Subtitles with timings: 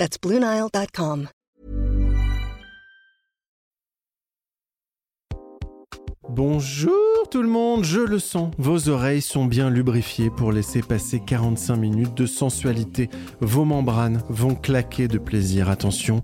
[0.00, 1.28] That's BlueNile.com.
[6.30, 8.50] Bonjour tout le monde, je le sens.
[8.56, 13.10] Vos oreilles sont bien lubrifiées pour laisser passer 45 minutes de sensualité.
[13.40, 15.68] Vos membranes vont claquer de plaisir.
[15.68, 16.22] Attention,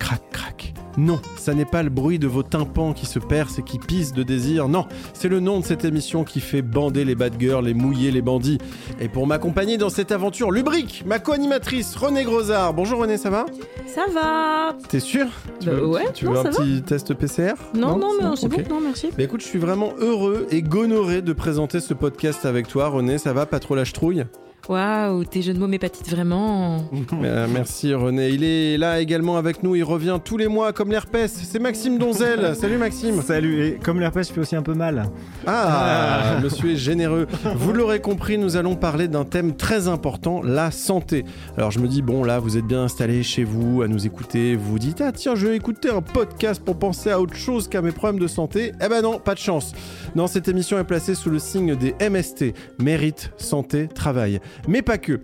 [0.00, 0.74] crac crac.
[0.98, 4.12] Non, ça n'est pas le bruit de vos tympans qui se percent et qui pissent
[4.12, 4.68] de désir.
[4.68, 8.10] Non, c'est le nom de cette émission qui fait bander les bad girls et mouiller
[8.10, 8.58] les bandits.
[9.00, 12.74] Et pour m'accompagner dans cette aventure lubrique, ma co-animatrice René Grosard.
[12.74, 13.46] Bonjour René, ça va?
[13.86, 15.26] Ça va T'es sûr
[15.60, 16.50] Tu Bah veux, ouais, tu non, veux un va.
[16.50, 18.68] petit test PCR Non, non, mais c'est Ok.
[18.68, 19.10] bon, non, merci.
[19.16, 23.16] Bah écoute, je suis vraiment heureux et gonoré de présenter ce podcast avec toi, René.
[23.18, 24.24] Ça va, pas trop la trouille
[24.68, 26.84] Waouh, tes jeux de mots m'épatite vraiment.
[27.24, 28.28] Euh, Merci René.
[28.28, 29.74] Il est là également avec nous.
[29.74, 31.32] Il revient tous les mois comme l'herpès.
[31.32, 32.54] C'est Maxime Donzel.
[32.54, 33.20] Salut Maxime.
[33.22, 35.06] Salut, et comme l'herpès fait aussi un peu mal.
[35.46, 37.26] Ah, monsieur est généreux.
[37.56, 41.24] Vous l'aurez compris, nous allons parler d'un thème très important, la santé.
[41.56, 44.54] Alors je me dis, bon là, vous êtes bien installé chez vous à nous écouter.
[44.54, 47.66] Vous vous dites, ah tiens, je vais écouter un podcast pour penser à autre chose
[47.66, 48.72] qu'à mes problèmes de santé.
[48.84, 49.72] Eh ben non, pas de chance.
[50.14, 54.38] Non, cette émission est placée sous le signe des MST, mérite, santé, travail.
[54.68, 55.20] Mais pas que.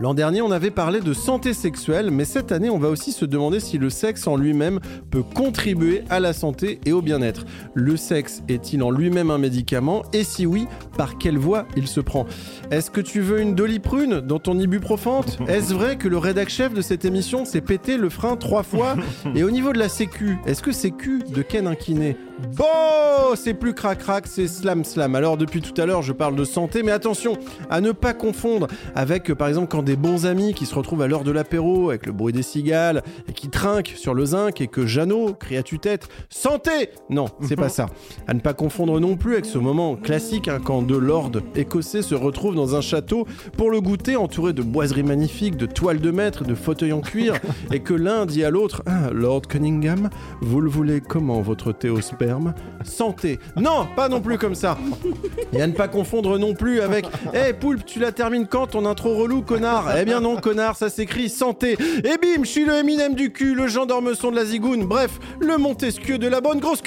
[0.00, 3.24] L'an dernier, on avait parlé de santé sexuelle, mais cette année, on va aussi se
[3.24, 4.78] demander si le sexe en lui-même
[5.10, 7.44] peut contribuer à la santé et au bien-être.
[7.74, 10.02] Le sexe est-il en lui-même un médicament?
[10.12, 12.26] Et si oui, par quelle voie il se prend?
[12.70, 15.38] Est-ce que tu veux une doliprune dans ton ibuprofante?
[15.48, 18.94] Est-ce vrai que le rédac chef de cette émission s'est pété le frein trois fois?
[19.34, 22.16] Et au niveau de la sécu, est-ce que c'est cul de Ken Inquiné
[22.56, 25.16] Bon, c'est plus crac-crac, c'est slam-slam.
[25.16, 27.36] Alors depuis tout à l'heure, je parle de santé, mais attention
[27.68, 31.02] à ne pas confondre avec, euh, par exemple, quand des bons amis qui se retrouvent
[31.02, 34.60] à l'heure de l'apéro avec le bruit des cigales et qui trinquent sur le zinc
[34.60, 36.90] et que Jeannot crie à tue-tête Santé!
[37.10, 37.86] Non, c'est pas ça.
[38.26, 42.02] À ne pas confondre non plus avec ce moment classique hein, quand deux lords écossais
[42.02, 46.10] se retrouvent dans un château pour le goûter entouré de boiseries magnifiques, de toiles de
[46.10, 47.34] maître, de fauteuils en cuir
[47.72, 50.10] et que l'un dit à l'autre Ah, Lord Cunningham,
[50.40, 53.38] vous le voulez comment votre thé au sperme Santé!
[53.56, 54.78] Non, pas non plus comme ça.
[55.52, 58.86] Et à ne pas confondre non plus avec Eh Poulpe, tu la termines quand ton
[58.86, 59.67] intro relou, connard?
[59.98, 61.76] Eh bien non, connard, ça s'écrit santé.
[62.04, 65.56] Et bim, je suis le Eminem du cul, le gendarmeson de la zigoune, bref, le
[65.58, 66.82] Montesquieu de la bonne grosse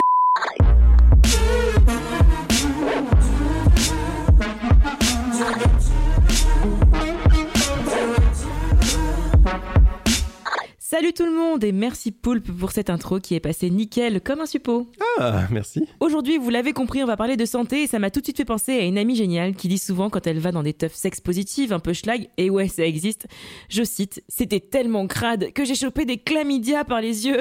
[10.91, 14.41] Salut tout le monde et merci Poulpe pour cette intro qui est passée nickel comme
[14.41, 14.91] un suppôt.
[15.19, 18.19] Ah, merci Aujourd'hui, vous l'avez compris, on va parler de santé et ça m'a tout
[18.19, 20.63] de suite fait penser à une amie géniale qui dit souvent quand elle va dans
[20.63, 23.27] des teufs sex positives, un peu schlag, et ouais, ça existe.
[23.69, 27.39] Je cite, c'était tellement crade que j'ai chopé des chlamydia par les yeux.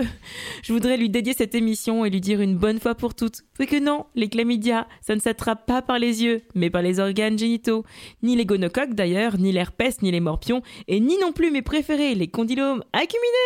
[0.62, 3.66] Je voudrais lui dédier cette émission et lui dire une bonne fois pour toutes oui
[3.66, 7.38] que non, les chlamydia, ça ne s'attrape pas par les yeux, mais par les organes
[7.38, 7.84] génitaux.
[8.22, 12.14] Ni les gonocoques d'ailleurs, ni l'herpès, ni les morpions, et ni non plus mes préférés,
[12.14, 13.39] les condylomes acuminés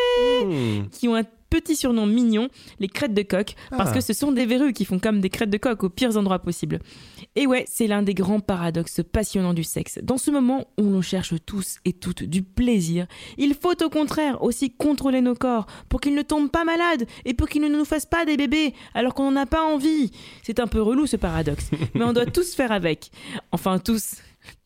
[0.92, 2.48] Qui ont un petit surnom mignon,
[2.80, 3.94] les crêtes de coq, parce Ah.
[3.94, 6.40] que ce sont des verrues qui font comme des crêtes de coq aux pires endroits
[6.40, 6.80] possibles.
[7.36, 10.00] Et ouais, c'est l'un des grands paradoxes passionnants du sexe.
[10.02, 13.06] Dans ce moment où l'on cherche tous et toutes du plaisir,
[13.38, 17.34] il faut au contraire aussi contrôler nos corps pour qu'ils ne tombent pas malades et
[17.34, 20.10] pour qu'ils ne nous fassent pas des bébés alors qu'on n'en a pas envie.
[20.42, 23.10] C'est un peu relou ce paradoxe, mais on doit tous faire avec.
[23.52, 24.16] Enfin tous.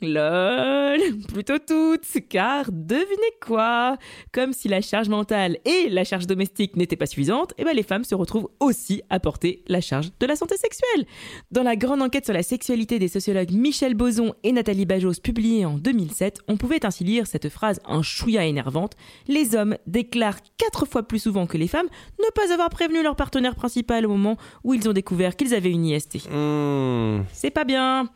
[0.00, 3.96] Lol, plutôt toutes, car devinez quoi
[4.32, 7.82] Comme si la charge mentale et la charge domestique n'étaient pas suffisantes, et ben les
[7.82, 11.06] femmes se retrouvent aussi à porter la charge de la santé sexuelle.
[11.50, 15.64] Dans la grande enquête sur la sexualité des sociologues Michel Boson et Nathalie Bajos publiée
[15.64, 18.94] en 2007, on pouvait ainsi lire cette phrase un chouïa énervante
[19.26, 21.88] Les hommes déclarent quatre fois plus souvent que les femmes
[22.18, 25.70] ne pas avoir prévenu leur partenaire principal au moment où ils ont découvert qu'ils avaient
[25.70, 26.28] une IST.
[26.30, 27.22] Hmm.
[27.32, 28.08] C'est pas bien.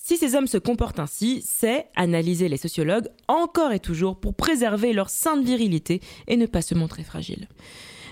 [0.00, 4.92] Si ces hommes se comportent ainsi, c'est, analyser les sociologues, encore et toujours pour préserver
[4.92, 7.48] leur sainte virilité et ne pas se montrer fragile.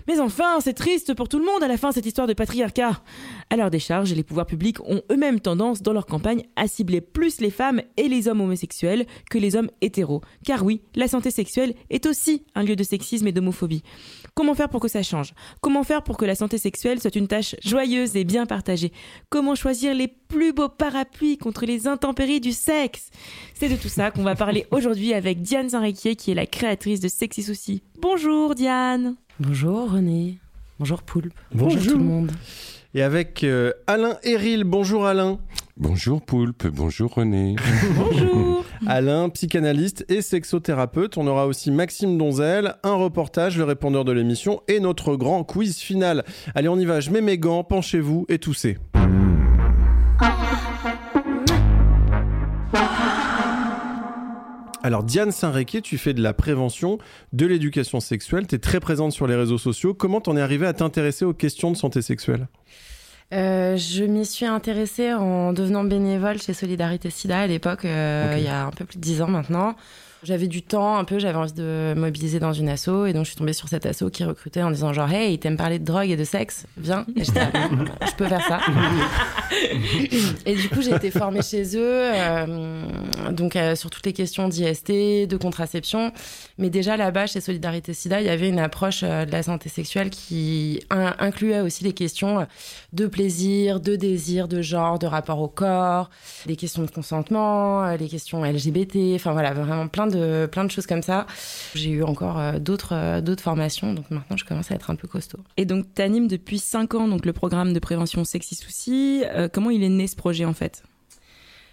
[0.08, 3.02] Mais enfin, c'est triste pour tout le monde à la fin cette histoire de patriarcat.
[3.50, 7.40] À leur décharge, les pouvoirs publics ont eux-mêmes tendance dans leur campagne à cibler plus
[7.40, 10.20] les femmes et les hommes homosexuels que les hommes hétéros.
[10.44, 13.82] Car oui, la santé sexuelle est aussi un lieu de sexisme et d'homophobie.
[14.34, 15.34] Comment faire pour que ça change?
[15.60, 18.92] Comment faire pour que la santé sexuelle soit une tâche joyeuse et bien partagée?
[19.28, 23.10] Comment choisir les plus beaux parapluies contre les intempéries du sexe?
[23.54, 27.00] C'est de tout ça qu'on va parler aujourd'hui avec Diane Saint-Réquier qui est la créatrice
[27.00, 27.82] de Sexy Souci.
[27.98, 30.38] Bonjour Diane Bonjour René.
[30.78, 31.34] Bonjour Poulpe.
[31.52, 31.92] Bonjour.
[31.92, 32.32] tout le monde.
[32.94, 34.64] Et avec euh, Alain Héril.
[34.64, 35.38] Bonjour Alain.
[35.76, 37.54] Bonjour Poulpe, bonjour René.
[37.96, 38.64] Bonjour.
[38.86, 41.18] Alain, psychanalyste et sexothérapeute.
[41.18, 45.76] On aura aussi Maxime Donzel, un reportage, le répondeur de l'émission et notre grand quiz
[45.76, 46.24] final.
[46.54, 47.00] Allez, on y va.
[47.00, 48.78] Je mets mes gants, penchez-vous et toussez.
[54.86, 56.98] Alors Diane Saint-Réquet, tu fais de la prévention,
[57.32, 59.94] de l'éducation sexuelle, tu es très présente sur les réseaux sociaux.
[59.94, 62.46] Comment t'en es arrivée à t'intéresser aux questions de santé sexuelle?
[63.34, 68.44] Euh, je m'y suis intéressée en devenant bénévole chez Solidarité SIDA à l'époque, euh, il
[68.44, 69.74] y a un peu plus de 10 ans maintenant.
[70.26, 73.30] J'avais du temps un peu, j'avais envie de mobiliser dans une asso et donc je
[73.30, 76.10] suis tombée sur cette asso qui recrutait en disant genre hey, t'aimes parler de drogue
[76.10, 77.06] et de sexe, viens.
[77.16, 77.40] Et j'étais
[78.06, 78.58] je peux faire ça.
[80.44, 81.80] et du coup j'ai été formée chez eux,
[82.12, 82.82] euh,
[83.30, 86.12] donc euh, sur toutes les questions d'IST, de contraception.
[86.58, 89.68] Mais déjà là-bas chez Solidarité SIDA, il y avait une approche euh, de la santé
[89.68, 92.46] sexuelle qui in- incluait aussi les questions
[92.92, 96.10] de plaisir, de désir, de genre, de rapport au corps,
[96.46, 100.15] les questions de consentement, les questions LGBT, enfin voilà, vraiment plein de,
[100.50, 101.26] plein de choses comme ça.
[101.74, 104.94] J'ai eu encore euh, d'autres euh, d'autres formations, donc maintenant je commence à être un
[104.96, 105.38] peu costaud.
[105.56, 109.22] Et donc, tu animes depuis 5 ans donc, le programme de prévention Sexy Soucis.
[109.26, 110.82] Euh, comment il est né ce projet en fait?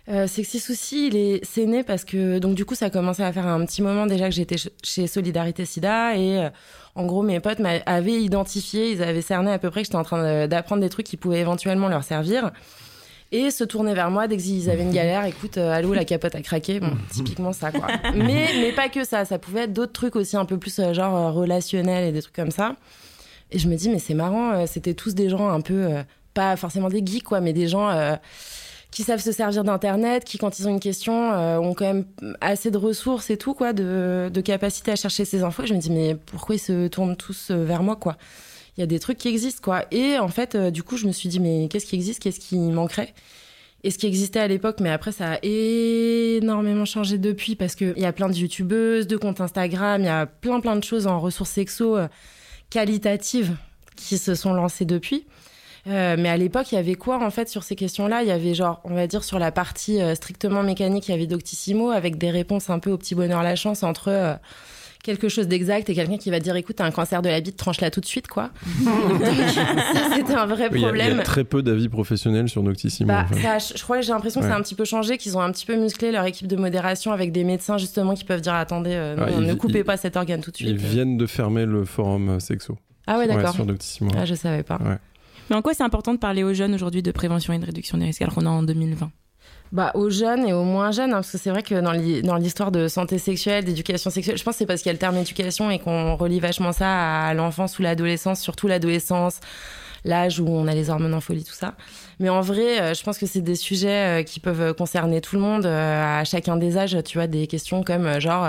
[0.09, 3.23] Euh, Sexy Souci, il est, c'est né parce que, donc du coup, ça a commencé
[3.23, 6.49] à faire un petit moment déjà que j'étais ch- chez Solidarité SIDA et euh,
[6.95, 9.95] en gros, mes potes m'a- avaient identifié, ils avaient cerné à peu près que j'étais
[9.95, 12.51] en train de- d'apprendre des trucs qui pouvaient éventuellement leur servir
[13.33, 15.25] et se tournaient vers moi dès qu'ils avaient une galère.
[15.25, 16.79] Écoute, euh, allô, la capote a craqué.
[16.79, 17.87] Bon, typiquement ça, quoi.
[18.15, 19.25] Mais, mais pas que ça.
[19.25, 22.21] Ça pouvait être d'autres trucs aussi un peu plus euh, genre euh, relationnels et des
[22.21, 22.75] trucs comme ça.
[23.51, 25.87] Et je me dis, mais c'est marrant, c'était tous des gens un peu,
[26.33, 28.15] pas forcément des geeks, quoi, mais des gens euh,
[28.91, 32.05] qui savent se servir d'Internet, qui, quand ils ont une question, euh, ont quand même
[32.41, 35.63] assez de ressources et tout, quoi, de, de capacité à chercher ces infos.
[35.63, 38.17] Et je me dis, mais pourquoi ils se tournent tous vers moi, quoi?
[38.77, 39.85] Il y a des trucs qui existent, quoi.
[39.91, 42.21] Et en fait, euh, du coup, je me suis dit, mais qu'est-ce qui existe?
[42.21, 43.13] Qu'est-ce qui manquerait?
[43.83, 47.99] Et ce qui existait à l'époque, mais après ça a énormément changé depuis parce qu'il
[47.99, 51.05] y a plein de youtubeuses, de comptes Instagram, il y a plein plein de choses
[51.05, 52.07] en ressources sexo euh,
[52.69, 53.57] qualitatives
[53.97, 55.25] qui se sont lancées depuis.
[55.87, 58.21] Euh, mais à l'époque, il y avait quoi en fait sur ces questions-là?
[58.21, 61.27] Il y avait genre, on va dire sur la partie strictement mécanique, il y avait
[61.27, 64.39] Doctissimo avec des réponses un peu au petit bonheur la chance entre
[65.03, 67.57] quelque chose d'exact et quelqu'un qui va dire écoute, t'as un cancer de la bite,
[67.57, 68.49] tranche-la tout de suite quoi.
[70.15, 71.11] C'était un vrai il y problème.
[71.11, 73.07] Il y, a très peu d'avis professionnels sur Noctissimo.
[73.07, 73.41] Bah, en fait.
[73.41, 74.59] ça a- je crois que j'ai l'impression que ça a Ouais.
[74.59, 77.31] un petit peu changé, qu'ils ont un petit peu musclé leur équipe de modération avec
[77.31, 79.97] des médecins justement qui peuvent dire attendez, euh, non, Ouais, ils- ne coupez ils- pas
[79.97, 80.81] cet organe tout de Ils suite.
[80.81, 82.77] viennent de fermer le forum euh, sexo.
[83.07, 83.53] Ah ouais, d'accord.
[83.53, 84.11] sur Noctissimo.
[84.17, 84.79] ah, je savais pas.
[85.49, 87.97] Mais en quoi c'est important de parler aux jeunes aujourd'hui de prévention et de réduction
[87.97, 89.11] des risques alors qu'on est en 2020
[89.73, 92.21] Bah, aux jeunes et aux moins jeunes, hein, parce que c'est vrai que dans l'hi-
[92.21, 94.93] dans l'histoire de santé sexuelle, d'éducation sexuelle, je pense que c'est parce qu'il y a
[94.93, 99.39] le terme éducation et qu'on relie vachement ça à l'enfance ou l'adolescence, surtout l'adolescence,
[100.05, 101.73] l'âge où on a les hormones en folie, tout ça.
[102.19, 105.37] Mais en vrai, euh, je pense que c'est des sujets euh, qui peuvent concerner tout
[105.37, 108.47] le monde, euh, à chacun des âges, tu vois, des questions comme genre...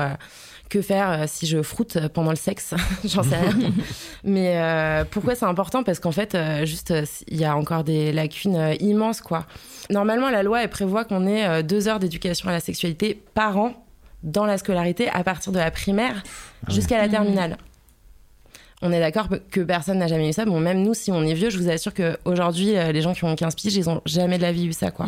[0.74, 2.74] que faire euh, si je froute pendant le sexe
[3.04, 3.72] J'en sais rien.
[4.24, 5.84] Mais euh, pourquoi c'est important?
[5.84, 6.92] Parce qu'en fait, euh, juste,
[7.28, 9.46] il y a encore des lacunes immenses, quoi.
[9.90, 13.84] Normalement, la loi, elle prévoit qu'on ait deux heures d'éducation à la sexualité par an
[14.22, 16.22] dans la scolarité à partir de la primaire
[16.68, 17.58] jusqu'à la terminale.
[18.82, 20.44] On est d'accord que personne n'a jamais eu ça.
[20.44, 23.34] Bon, même nous, si on est vieux, je vous assure qu'aujourd'hui, les gens qui ont
[23.34, 25.06] 15 piges, ils ont jamais de la vie eu ça, quoi.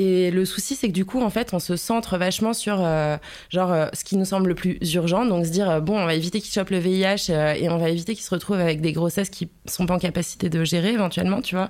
[0.00, 3.16] Et le souci, c'est que du coup, en fait, on se centre vachement sur euh,
[3.50, 5.26] genre euh, ce qui nous semble le plus urgent.
[5.26, 7.88] Donc se dire euh, bon, on va éviter qu'ils chopent le VIH et on va
[7.90, 11.42] éviter qu'ils se retrouvent avec des grossesses qui sont pas en capacité de gérer éventuellement,
[11.42, 11.68] tu vois.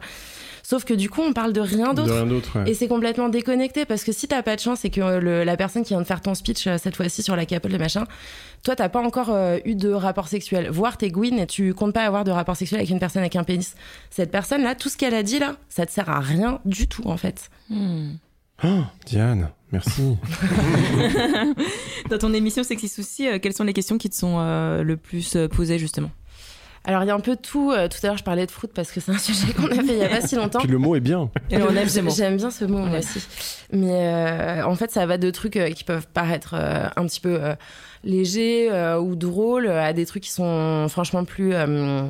[0.70, 2.12] Sauf que du coup, on parle de rien De d'autre.
[2.12, 2.58] rien d'autre.
[2.58, 2.70] ouais.
[2.70, 5.42] Et c'est complètement déconnecté parce que si t'as pas de chance et que euh, le-
[5.42, 7.78] la personne qui vient de faire ton speech euh, cette fois-ci sur la capote, le
[7.78, 8.04] machin,
[8.64, 10.68] toi t'as pas encore euh, eu de rapport sexuel.
[10.70, 13.34] Voire t'es Gwyn et tu comptes pas avoir de rapport sexuel avec une personne avec
[13.34, 13.76] un pénis.
[14.10, 17.06] Cette personne-là, tout ce qu'elle a dit là, ça te sert à rien du tout
[17.08, 17.48] en fait.
[17.72, 20.16] Oh, Diane, merci.
[22.10, 25.36] Dans ton émission Sexy Souci, quelles sont les questions qui te sont euh, le plus
[25.50, 26.10] posées justement?
[26.88, 27.70] Alors il y a un peu de tout.
[27.70, 29.74] Euh, tout à l'heure je parlais de fruit parce que c'est un sujet qu'on a
[29.74, 30.60] fait il y a pas si longtemps.
[30.60, 31.28] Puis le mot est bien.
[31.50, 32.10] Et on aime ce mot.
[32.10, 33.20] J'aime bien ce mot moi aussi.
[33.70, 37.20] Mais euh, en fait, ça va de trucs euh, qui peuvent paraître euh, un petit
[37.20, 37.54] peu euh,
[38.04, 42.02] légers euh, ou drôles à des trucs qui sont franchement plus euh,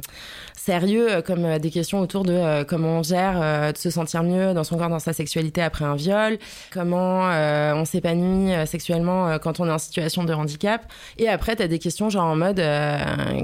[0.69, 4.23] sérieux, euh, comme euh, des questions autour de euh, comment on gère de se sentir
[4.23, 6.39] mieux dans son corps, dans sa sexualité après un viol,
[6.71, 7.23] comment
[7.75, 10.83] on s'épanouit sexuellement quand on est en situation de handicap.
[11.17, 12.63] Et après, tu as des questions genre en mode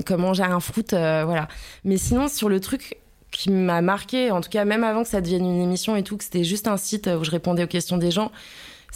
[0.05, 1.49] comment on gère un fruit, voilà.
[1.85, 2.99] Mais sinon, sur le truc
[3.31, 6.17] qui m'a marqué, en tout cas même avant que ça devienne une émission et tout,
[6.17, 8.31] que c'était juste un site où je répondais aux questions des gens,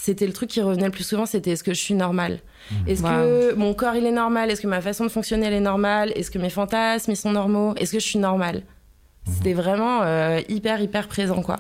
[0.00, 2.40] c'était le truc qui revenait le plus souvent, c'était est-ce que je suis normale
[2.86, 3.08] Est-ce Wow.
[3.08, 6.12] que mon corps il est normal Est-ce que ma façon de fonctionner elle est normale
[6.16, 8.62] Est-ce que mes fantasmes ils sont normaux Est-ce que je suis normale
[9.26, 11.56] C'était vraiment euh, hyper hyper présent quoi.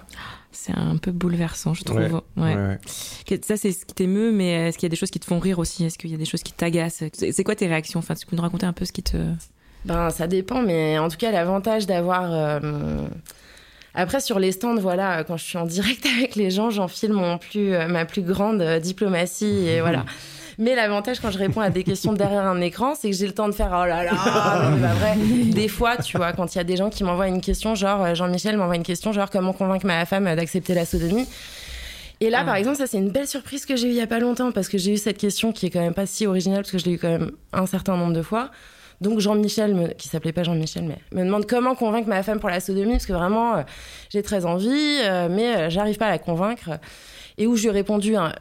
[0.50, 1.98] C'est un peu bouleversant, je trouve.
[1.98, 2.20] Ouais, Ouais.
[2.36, 2.78] Ouais, ouais.
[3.26, 5.26] Que- Ça, c'est ce qui t'émeut, mais est-ce qu'il y a des choses qui te
[5.26, 7.66] font rire aussi Est-ce qu'il y a des choses qui t'agacent C'est c'est quoi tes
[7.66, 9.18] réactions Enfin, tu peux nous raconter un peu ce qui te.
[9.84, 12.32] Ben, ça dépend, mais en tout cas, l'avantage d'avoir.
[12.32, 13.02] euh,
[14.00, 17.36] Après, sur les stands, voilà, quand je suis en direct avec les gens, j'enfile mon
[17.36, 20.04] plus, euh, ma plus grande euh, diplomatie et voilà.
[20.56, 23.32] Mais l'avantage quand je réponds à des questions derrière un écran, c'est que j'ai le
[23.34, 24.12] temps de faire oh là là,
[24.70, 25.16] mais pas vrai.
[25.52, 28.04] Des fois, tu vois, quand il y a des gens qui m'envoient une question, genre
[28.04, 31.26] euh, Jean-Michel m'envoie une question, genre comment convaincre ma femme d'accepter la sodomie?
[32.20, 32.44] Et là, Ah.
[32.44, 34.50] par exemple, ça c'est une belle surprise que j'ai eue il y a pas longtemps
[34.52, 36.78] parce que j'ai eu cette question qui est quand même pas si originale parce que
[36.78, 38.50] je l'ai eu quand même un certain nombre de fois.
[39.00, 42.48] Donc Jean-Michel, me- qui s'appelait pas Jean-Michel, mais me demande comment convaincre ma femme pour
[42.50, 43.62] la sodomie parce que vraiment euh,
[44.10, 46.70] j'ai très envie, euh, mais euh, j'arrive pas à la convaincre.
[47.36, 48.32] Et où je lui ai répondu un,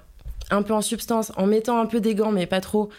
[0.49, 2.89] un peu en substance, en mettant un peu des gants, mais pas trop.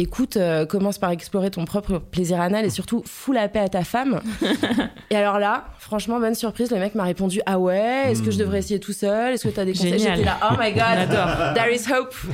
[0.00, 3.68] Écoute, euh, commence par explorer ton propre plaisir anal et surtout fous la paix à
[3.68, 4.20] ta femme.
[5.10, 8.38] et alors là, franchement, bonne surprise, le mec m'a répondu Ah ouais, est-ce que je
[8.38, 9.34] devrais essayer tout seul?
[9.34, 9.98] Est-ce que t'as des conseils?
[9.98, 11.08] J'étais là, oh my god,
[11.56, 12.14] there is hope.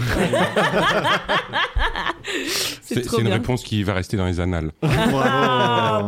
[2.83, 3.37] C'est C'est trop c'est une bien.
[3.37, 4.71] réponse qui va rester dans les annales.
[4.83, 6.03] Ah,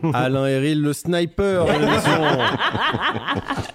[0.00, 0.12] bon.
[0.12, 1.66] Alain Héril, le sniper.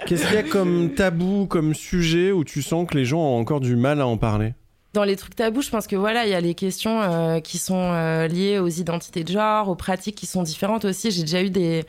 [0.05, 3.39] Qu'est-ce qu'il y a comme tabou, comme sujet où tu sens que les gens ont
[3.39, 4.53] encore du mal à en parler?
[4.93, 7.57] Dans les trucs tabous, je pense que voilà, il y a les questions euh, qui
[7.57, 11.09] sont euh, liées aux identités de genre, aux pratiques qui sont différentes aussi.
[11.09, 11.83] J'ai déjà eu des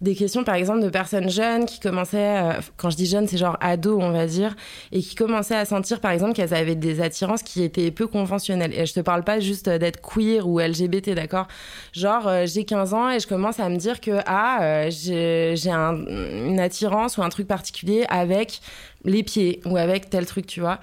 [0.00, 3.36] des questions, par exemple, de personnes jeunes qui commençaient, euh, quand je dis jeunes, c'est
[3.36, 4.56] genre ados, on va dire,
[4.92, 8.72] et qui commençaient à sentir, par exemple, qu'elles avaient des attirances qui étaient peu conventionnelles.
[8.74, 11.48] Et je te parle pas juste d'être queer ou LGBT, d'accord?
[11.92, 15.70] Genre, j'ai 15 ans et je commence à me dire que, ah, euh, j'ai j'ai
[15.70, 18.60] un- une attirance ou un truc particulier avec
[19.04, 20.80] les pieds ou avec tel truc, tu vois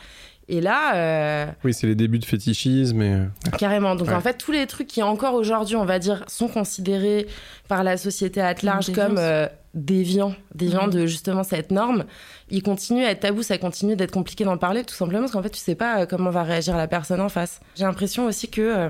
[0.49, 3.25] et là, euh, Oui, c'est les débuts de fétichisme et...
[3.57, 3.95] carrément.
[3.95, 4.13] Donc Ouais.
[4.13, 7.27] en fait, tous les trucs qui encore aujourd'hui, on va dire, sont considérés
[7.67, 10.93] par la société à large comme euh, déviants, déviants Mhm.
[10.93, 12.05] de justement cette norme,
[12.49, 15.43] ils continuent à être tabous, ça continue d'être compliqué d'en parler, tout simplement parce qu'en
[15.43, 17.59] fait, tu sais pas euh, comment va réagir la personne en face.
[17.75, 18.89] J'ai l'impression aussi que, euh,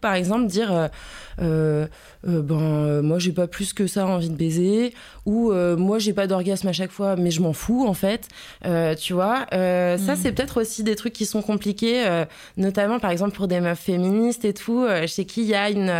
[0.00, 0.88] par exemple, dire euh,
[1.40, 1.86] euh,
[2.26, 4.92] euh, ben euh, moi j'ai pas plus que ça envie de baiser
[5.24, 8.26] ou euh, moi j'ai pas d'orgasme à chaque fois mais je m'en fous en fait.
[8.66, 10.16] Euh, tu vois ça Mhm.
[10.20, 12.04] c'est peut-être aussi des trucs qui sont compliqués
[12.56, 15.90] notamment par exemple pour des meufs féministes et tout chez qui il y a une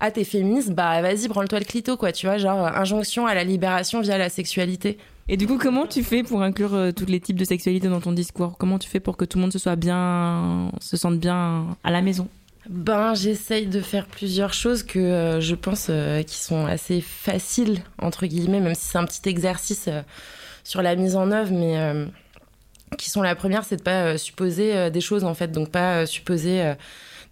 [0.00, 3.44] ah t'es féministe bah vas-y branle-toi le clito quoi tu vois genre injonction à la
[3.44, 4.98] libération via la sexualité.
[5.32, 8.00] Et du coup, comment tu fais pour inclure euh, tous les types de sexualité dans
[8.00, 8.56] ton discours?
[8.58, 11.92] Comment tu fais pour que tout le monde se soit bien, se sente bien à
[11.92, 12.26] la maison?
[12.70, 17.82] Ben, j'essaye de faire plusieurs choses que euh, je pense euh, qui sont assez faciles,
[17.98, 20.02] entre guillemets, même si c'est un petit exercice euh,
[20.62, 22.06] sur la mise en œuvre, mais
[22.96, 25.50] qui sont la première, c'est de pas supposer des choses, en fait.
[25.50, 26.74] Donc, pas supposer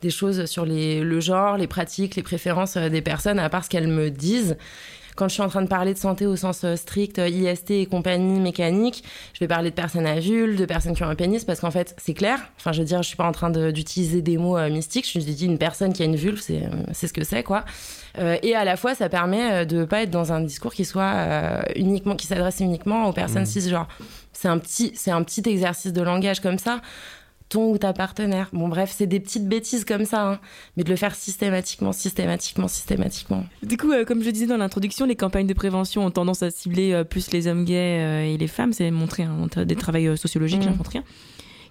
[0.02, 3.68] des choses sur les, le genre, les pratiques, les préférences des personnes, à part ce
[3.68, 4.56] qu'elles me disent.
[5.18, 7.72] Quand je suis en train de parler de santé au sens euh, strict, euh, IST
[7.72, 9.02] et compagnie mécanique,
[9.34, 11.72] je vais parler de personnes à vulve, de personnes qui ont un pénis, parce qu'en
[11.72, 12.38] fait, c'est clair.
[12.56, 15.10] Enfin, je veux dire, je suis pas en train de- d'utiliser des mots euh, mystiques.
[15.12, 17.64] Je dis une personne qui a une vulve, c'est ce que c'est, quoi.
[18.20, 21.02] Euh, et à la fois, ça permet de pas être dans un discours qui soit
[21.16, 23.88] euh, uniquement, qui s'adresse uniquement aux personnes cisgenres.
[24.32, 26.80] C'est un petit, c'est un petit exercice de langage comme ça.
[27.48, 28.50] Ton ou ta partenaire.
[28.52, 30.40] Bon, bref, c'est des petites bêtises comme ça, hein.
[30.76, 33.44] mais de le faire systématiquement, systématiquement, systématiquement.
[33.62, 36.50] Du coup, euh, comme je disais dans l'introduction, les campagnes de prévention ont tendance à
[36.50, 38.72] cibler euh, plus les hommes gays euh, et les femmes.
[38.74, 40.64] C'est montré hein, des travaux sociologiques, Mhm.
[40.70, 41.00] j'ai montré.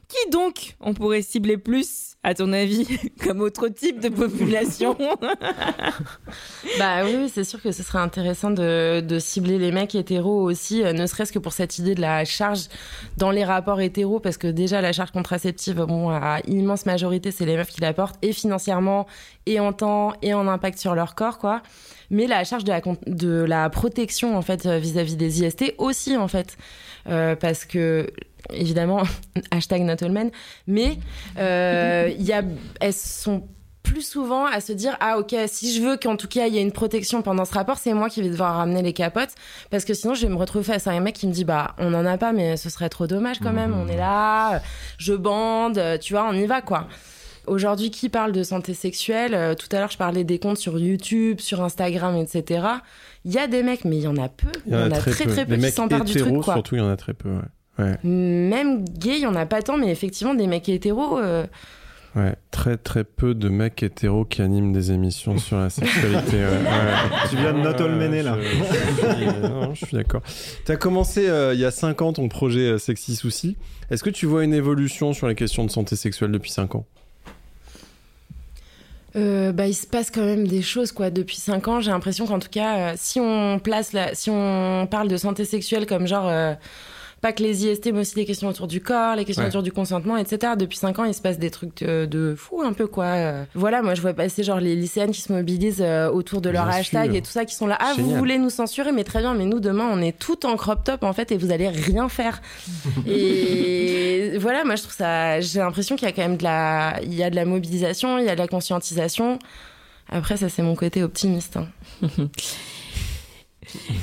[0.08, 2.88] Qui donc on pourrait cibler plus, à ton avis,
[3.24, 4.98] comme autre type de population
[6.80, 10.84] Bah oui, c'est sûr que ce serait intéressant de, de cibler les mecs hétéros aussi,
[10.84, 12.68] euh, ne serait-ce que pour cette idée de la charge
[13.18, 17.46] dans les rapports hétéros, parce que déjà la charge contraceptive, bon, à immense majorité, c'est
[17.46, 19.08] les meufs qui la portent, et financièrement,
[19.46, 21.62] et en temps, et en impact sur leur corps, quoi.
[22.10, 26.16] Mais la charge de la, de la protection, en fait, euh, vis-à-vis des IST aussi,
[26.16, 26.58] en fait.
[27.10, 28.10] Euh, parce que,
[28.52, 29.04] évidemment,
[29.52, 30.32] hashtag not all men,
[30.68, 30.98] mais
[31.38, 32.44] euh, y a,
[32.80, 33.48] elles sont
[33.84, 36.58] plus souvent à se dire ah ok si je veux qu'en tout cas il y
[36.58, 39.30] ait une protection pendant ce rapport c'est moi qui vais devoir ramener les capotes
[39.70, 41.74] parce que sinon je vais me retrouver face à un mec qui me dit bah
[41.78, 44.62] on en a pas mais ce serait trop dommage quand même on est là
[44.98, 46.90] je bande tu vois on y va quoi
[47.48, 50.78] Aujourd'hui, qui parle de santé sexuelle Euh, Tout à l'heure, je parlais des comptes sur
[50.78, 52.68] YouTube, sur Instagram, etc.
[53.24, 54.52] Il y a des mecs, mais il y en a peu.
[54.66, 55.32] Il y en a très, peu.
[55.32, 56.56] très peu les qui s'emparent du truc, quoi.
[56.56, 57.30] surtout, il y en a très peu.
[57.30, 57.42] Ouais.
[57.80, 57.96] Ouais.
[58.04, 61.46] Même gay, il y en a pas tant, mais effectivement, des mecs hétéros, euh,
[62.16, 66.38] Ouais, très très peu de mecs hétéros qui animent des émissions sur la sexualité.
[66.38, 67.28] ouais, ouais.
[67.30, 68.38] Tu viens de not all mener, là.
[68.42, 70.24] Je, je- non, je suis d'accord.
[70.66, 73.56] Tu as commencé euh, il y a 5 ans ton projet euh, Sexy Souci.
[73.92, 76.86] Est-ce que tu vois une évolution sur les questions de santé sexuelle depuis 5 ans?
[79.16, 81.10] Euh, bah, il se passe quand même des choses quoi.
[81.10, 84.14] Depuis 5 ans, j'ai l'impression qu'en tout cas, euh, si on place la...
[84.14, 86.54] si on parle de santé sexuelle comme genre euh,
[87.22, 89.50] pas que les IST, mais aussi les questions autour du corps, les questions Ouais.
[89.50, 90.54] autour du consentement, etc.
[90.58, 93.06] Depuis 5 ans, il se passe des trucs de, de fou un peu quoi.
[93.06, 96.50] Euh, Voilà, moi je vois passer genre les lycéennes qui se mobilisent euh, autour de
[96.52, 97.16] leur Bien hashtag sûr.
[97.16, 97.78] et tout ça, qui sont là.
[97.80, 100.56] Ah, vous voulez nous censurer, mais très bien, mais nous demain on est tout en
[100.58, 102.42] crop top en fait et vous allez rien faire.
[103.08, 105.40] et voilà, moi je trouve ça.
[105.42, 108.20] J'ai l'impression qu'il y a quand même de la, il y a de la mobilisation,
[108.20, 109.40] il y a de la conscientisation.
[110.10, 111.58] Après, ça, c'est mon côté optimiste.
[111.58, 111.68] hein.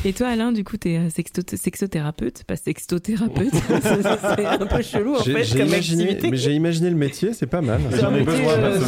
[0.04, 3.52] Et toi, Alain, du coup, t'es euh, sexto- sexothérapeute, pas sextothérapeute.
[3.82, 6.30] C'est- un peu chelou, en J'ai fait, j'ai comme imaginé, activité.
[6.30, 7.80] mais j'ai imaginé le métier, c'est pas mal.
[7.98, 8.78] J'en ai besoin, euh.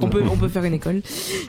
[0.00, 1.02] On peut, on peut faire une école.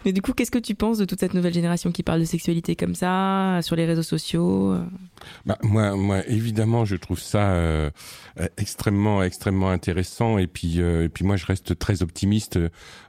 [0.05, 2.25] Mais du coup, qu'est-ce que tu penses de toute cette nouvelle génération qui parle de
[2.25, 4.75] sexualité comme ça, sur les réseaux sociaux?
[5.45, 7.89] Bah, moi, moi, évidemment, je trouve ça euh,
[8.57, 10.37] extrêmement, extrêmement intéressant.
[10.37, 12.59] Et puis, euh, et puis, moi, je reste très optimiste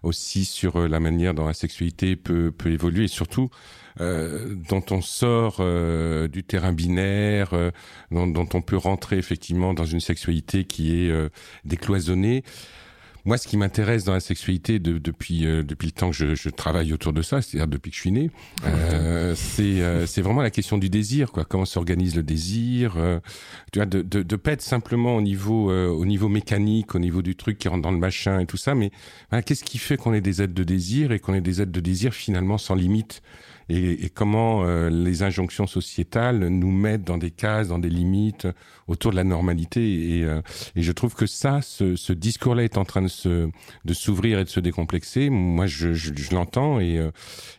[0.03, 3.49] aussi sur la manière dont la sexualité peut, peut évoluer, et surtout
[4.01, 7.71] euh, dont on sort euh, du terrain binaire, euh,
[8.11, 11.29] dont, dont on peut rentrer effectivement dans une sexualité qui est euh,
[11.65, 12.43] décloisonnée.
[13.25, 16.35] Moi, ce qui m'intéresse dans la sexualité de- depuis euh, depuis le temps que je,
[16.35, 18.31] je travaille autour de ça, c'est-à-dire depuis que je suis né,
[19.37, 21.45] c'est c'est vraiment la question du désir, quoi.
[21.45, 22.97] Comment s'organise le désir
[23.73, 27.23] Tu vois, de, de de pas être simplement au niveau au niveau mécanique, au niveau
[27.23, 28.91] du truc qui rentre dans le machin et tout ça, mais
[29.31, 31.71] voilà, qu'est-ce qui fait qu'on est des êtres de désir et qu'on est des êtres
[31.73, 33.23] de désir finalement sans limite?
[33.69, 38.47] Et, et comment euh, les injonctions sociétales nous mettent dans des cases, dans des limites
[38.47, 38.53] euh,
[38.89, 40.19] autour de la normalité.
[40.19, 40.43] Et, euh,
[40.77, 43.49] et je trouve que ça, ce, ce discours-là est en train de se
[43.85, 45.31] de s'ouvrir et de se décomplexer.
[45.31, 47.11] Moi, je, je, je l'entends et euh,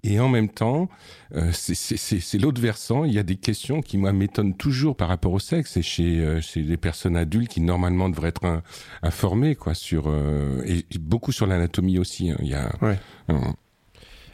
[0.04, 0.90] et en même temps,
[1.36, 3.06] euh, c'est- l'autre versant.
[3.06, 6.20] Il y a des questions qui moi m'étonnent toujours par rapport au sexe et chez
[6.20, 8.62] euh, chez les personnes adultes qui normalement devraient être in-
[9.02, 12.30] informées quoi sur euh, et, et beaucoup sur l'anatomie aussi.
[12.32, 12.38] hein.
[12.42, 13.00] Il y a Ouais.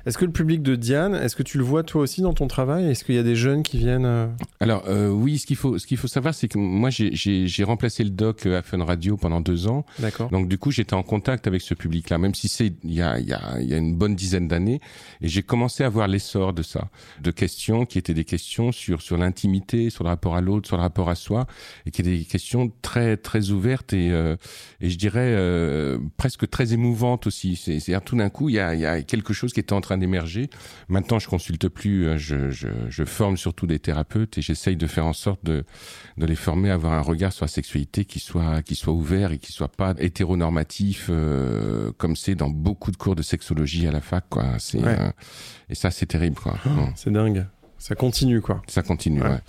[0.10, 2.34] Euh, Est-ce que le public de Diane, est-ce que tu le vois toi aussi dans
[2.34, 2.86] ton travail?
[2.90, 4.28] Est-ce qu'il y a des jeunes qui viennent euh,
[4.60, 8.04] Alors euh, oui, ce qu'il faut, ce qu'il faut savoir, c'est que moi j'ai- remplacé
[8.04, 9.86] le doc à Fun Radio pendant deux ans.
[10.00, 10.30] D'accord.
[10.30, 13.20] Donc du coup, j'étais en contact avec ce public-là, même si c'est il y a,
[13.20, 14.80] il y, a, il y a une bonne dizaine d'années,
[15.22, 16.88] et j'ai commencé à voir l'essor de ça,
[17.22, 20.78] de questions qui étaient des questions sur sur l'intimité, sur le rapport à l'autre, sur
[20.78, 21.46] le rapport à soi,
[21.86, 24.36] et qui étaient des questions très très ouvertes et euh,
[24.82, 27.56] et je dirais euh, presque très émouvantes aussi.
[27.56, 29.74] C'est- C'est-à-dire tout d'un coup, il y a, il y a quelque chose qui était
[29.74, 30.50] en train d'émerger.
[30.88, 34.88] Maintenant, je consulte plus, euh, je, je, je forme surtout des thérapeutes et j'essaye de
[34.88, 35.64] faire en sorte de
[36.18, 39.32] de les former à avoir un regard sur la sexualité qui soit qui soit ouvert
[39.32, 43.92] et qui soit pas hétéronormatif euh, comme c'est dans beaucoup de cours de sexologie à
[43.92, 44.96] la fac quoi c'est Ouais.
[45.00, 45.12] euh,
[45.70, 46.56] et ça c'est terrible quoi
[46.96, 47.46] C'est dingue.
[47.78, 48.62] Ça continue quoi.
[48.68, 49.30] ça continue Ouais.
[49.30, 49.40] ouais.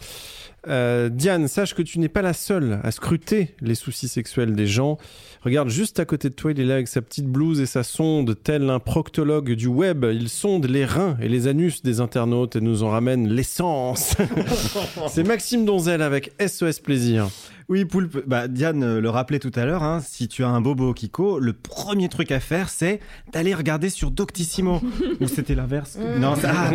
[0.69, 4.67] Euh, Diane, sache que tu n'es pas la seule à scruter les soucis sexuels des
[4.67, 4.99] gens.
[5.43, 7.83] Regarde, juste à côté de toi, il est là avec sa petite blouse et sa
[7.83, 10.05] sonde, tel un proctologue du web.
[10.13, 14.17] Il sonde les reins et les anus des internautes et nous en ramène l'essence.
[15.09, 17.29] C'est Maxime Donzel avec SOS Plaisir.
[17.71, 20.61] Oui, Poulpe, bah, Diane euh, le rappelait tout à l'heure, hein, si tu as un
[20.61, 22.99] bobo Kiko, le premier truc à faire, c'est
[23.33, 24.81] d'aller regarder sur Doctissimo.
[25.21, 26.71] Ou c'était l'inverse Non, ça- ah,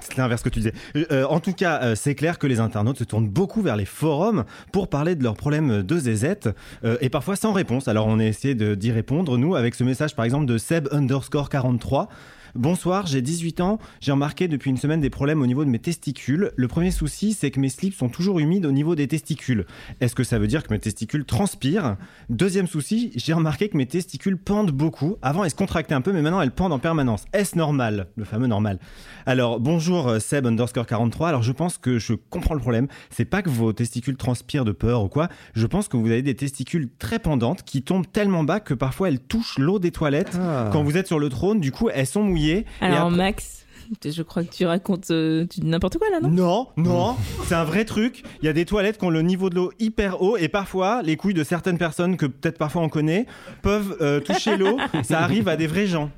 [0.00, 0.72] c'est l'inverse que tu disais.
[1.12, 3.84] Euh, en tout cas, euh, c'est clair que les internautes se tournent beaucoup vers les
[3.84, 6.48] forums pour parler de leurs problèmes de zézette,
[6.84, 7.86] euh, et parfois sans réponse.
[7.86, 11.48] Alors on a essayé d'y répondre, nous, avec ce message par exemple de Seb underscore
[11.48, 12.08] 43.
[12.54, 13.80] Bonsoir, j'ai 18 ans.
[14.00, 16.52] J'ai remarqué depuis une semaine des problèmes au niveau de mes testicules.
[16.54, 19.66] Le premier souci, c'est que mes slips sont toujours humides au niveau des testicules.
[20.00, 21.96] Est-ce que ça veut dire que mes testicules transpirent?
[22.28, 25.16] Deuxième souci, j'ai remarqué que mes testicules pendent beaucoup.
[25.20, 27.24] Avant, elles se contractaient un peu, mais maintenant, elles pendent en permanence.
[27.32, 28.06] Est-ce normal?
[28.14, 28.78] Le fameux normal.
[29.26, 31.30] Alors, bonjour euh, Seb underscore 43.
[31.30, 32.86] Alors, je pense que je comprends le problème.
[33.10, 35.28] C'est pas que vos testicules transpirent de peur ou quoi.
[35.56, 39.08] Je pense que vous avez des testicules très pendantes qui tombent tellement bas que parfois
[39.08, 40.38] elles touchent l'eau des toilettes.
[40.40, 40.70] Ah.
[40.72, 42.43] Quand vous êtes sur le trône, du coup, elles sont mouillées.
[42.80, 43.66] Alors, après- Max,
[44.04, 46.28] je crois que tu racontes euh, tu dis n'importe quoi là, non?
[46.30, 48.22] Non, non, c'est un vrai truc.
[48.42, 51.02] Il y a des toilettes qui ont le niveau de l'eau hyper haut et parfois
[51.02, 53.26] les couilles de certaines personnes que peut-être parfois on connaît
[53.62, 54.78] peuvent euh, toucher l'eau.
[55.02, 56.10] Ça arrive à des vrais gens.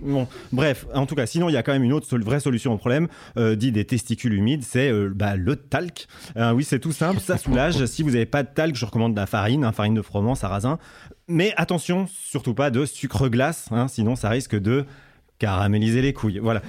[0.00, 2.40] Bon, bref, en tout cas, sinon il y a quand même une autre sol- vraie
[2.40, 3.06] solution au problème,
[3.36, 6.08] euh, dit des testicules humides, c'est euh, bah, le talc.
[6.36, 7.84] Euh, oui, c'est tout simple, ça soulage.
[7.86, 10.34] si vous n'avez pas de talc, je recommande de la farine, hein, farine de froment,
[10.34, 10.78] sarrasin.
[11.28, 14.86] Mais attention, surtout pas de sucre glace, hein, sinon ça risque de
[15.42, 16.38] caraméliser les couilles.
[16.38, 16.62] Voilà.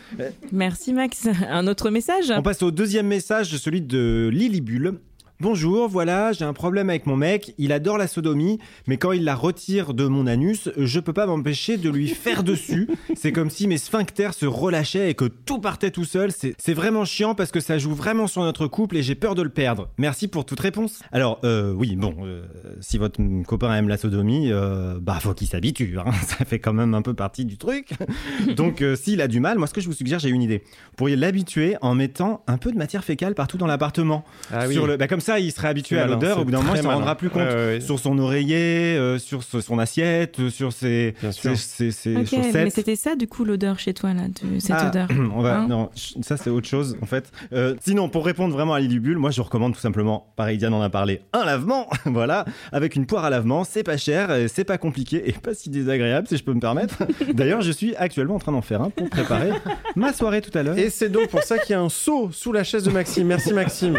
[0.52, 1.28] Merci Max.
[1.48, 2.34] Un autre message?
[2.36, 4.96] On passe au deuxième message, celui de Lilibule.
[5.40, 9.24] Bonjour, voilà, j'ai un problème avec mon mec, il adore la sodomie, mais quand il
[9.24, 12.88] la retire de mon anus, je peux pas m'empêcher de lui faire dessus.
[13.16, 16.32] C'est comme si mes sphincters se relâchaient et que tout partait tout seul.
[16.32, 19.42] C'est vraiment chiant parce que ça joue vraiment sur notre couple et j'ai peur de
[19.42, 19.90] le perdre.
[19.98, 21.02] Merci pour toute réponse.
[21.12, 22.46] Alors, euh, oui, bon, euh,
[22.80, 26.12] si votre copain aime la sodomie, euh, bah faut qu'il s'habitue, hein.
[26.28, 27.90] ça fait quand même un peu partie du truc.
[28.56, 30.60] Donc, euh, s'il a du mal, moi ce que je vous suggère, j'ai une idée.
[30.92, 34.24] Vous pourriez l'habituer en mettant un peu de matière fécale partout dans l'appartement.
[34.52, 34.76] Ah oui.
[34.76, 36.40] Sur le, bah, comme ça, il serait habitué à l'odeur.
[36.40, 37.42] Au bout d'un moment, il s'en rendra plus compte.
[37.44, 37.82] Ouais, ouais, ouais.
[37.82, 41.58] Sur son oreiller, euh, sur ce- son assiette, euh, sur ses, Bien sûr.
[41.58, 44.76] ses, ses- ses Ok, mais c'était ça du coup l'odeur chez toi là, de cette
[44.78, 45.08] Ah, odeur.
[45.36, 45.90] on va, Hein non,
[46.22, 47.32] ça c'est autre chose en fait.
[47.54, 50.82] Euh, sinon, pour répondre vraiment à Lilibule, moi je recommande tout simplement, pareil, Diane en
[50.82, 54.78] a parlé, un lavement, voilà, avec une poire à lavement, c'est pas cher, c'est pas
[54.78, 56.98] compliqué et pas si désagréable si je peux me permettre.
[57.34, 59.52] D'ailleurs, je suis actuellement en train d'en faire un pour préparer
[59.96, 60.78] ma soirée tout à l'heure.
[60.78, 63.28] Et c'est donc pour ça qu'il y a un seau sous la chaise de Maxime.
[63.28, 63.98] Merci Maxime.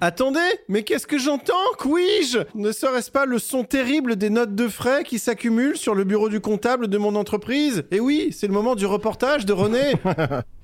[0.00, 0.38] Attendez,
[0.68, 5.04] mais qu'est-ce que j'entends Couis-je Ne serait-ce pas le son terrible des notes de frais
[5.04, 7.84] qui s'accumulent sur le bureau du comptable de mon entreprise?
[7.90, 9.94] Et oui, c'est le moment du reportage de René.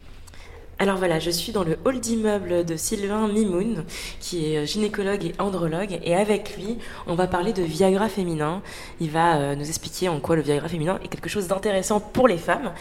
[0.82, 3.84] Alors voilà, je suis dans le hall d'immeuble de Sylvain Mimoun,
[4.18, 8.62] qui est euh, gynécologue et andrologue, et avec lui, on va parler de Viagra féminin.
[8.98, 12.28] Il va euh, nous expliquer en quoi le Viagra féminin est quelque chose d'intéressant pour
[12.28, 12.72] les femmes,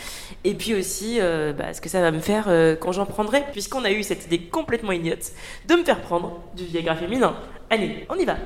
[0.46, 2.46] et puis aussi euh, bah, ce que ça va me faire
[2.80, 5.34] quand j'en prendrai, puisqu'on a eu cette idée complètement idiote
[5.68, 7.36] de me faire prendre du Viagra féminin.
[7.70, 8.38] Allez, on y va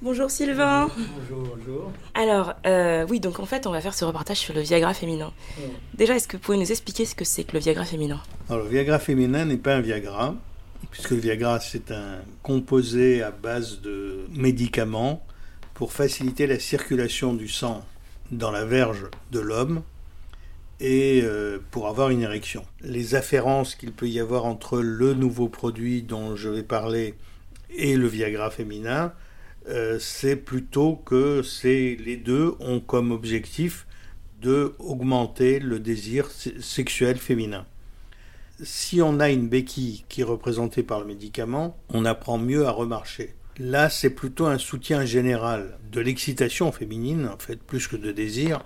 [0.00, 1.92] Bonjour Sylvain Bonjour, bonjour.
[2.14, 5.32] Alors, euh, oui, donc en fait, on va faire ce reportage sur le Viagra féminin.
[5.94, 8.20] Déjà, est-ce que vous pouvez nous expliquer ce que c'est que le Viagra féminin?
[8.48, 10.36] Alors, le Viagra féminin n'est pas un Viagra,
[10.92, 15.26] puisque le Viagra, c'est un composé à base de médicaments
[15.74, 17.84] pour faciliter la circulation du sang
[18.30, 19.82] dans la verge de l'homme
[20.78, 22.64] et euh, pour avoir une érection.
[22.82, 27.16] Les afférences qu'il peut y avoir entre le nouveau produit dont je vais parler
[27.76, 29.12] et le Viagra féminin,
[29.68, 33.86] euh, c'est plutôt que les deux ont comme objectif
[34.40, 37.66] de augmenter le désir se- sexuel féminin.
[38.62, 42.70] Si on a une béquille qui est représentée par le médicament, on apprend mieux à
[42.70, 43.34] remarcher.
[43.58, 48.60] Là, c'est plutôt un soutien général de l'excitation féminine, en fait, plus que de désir.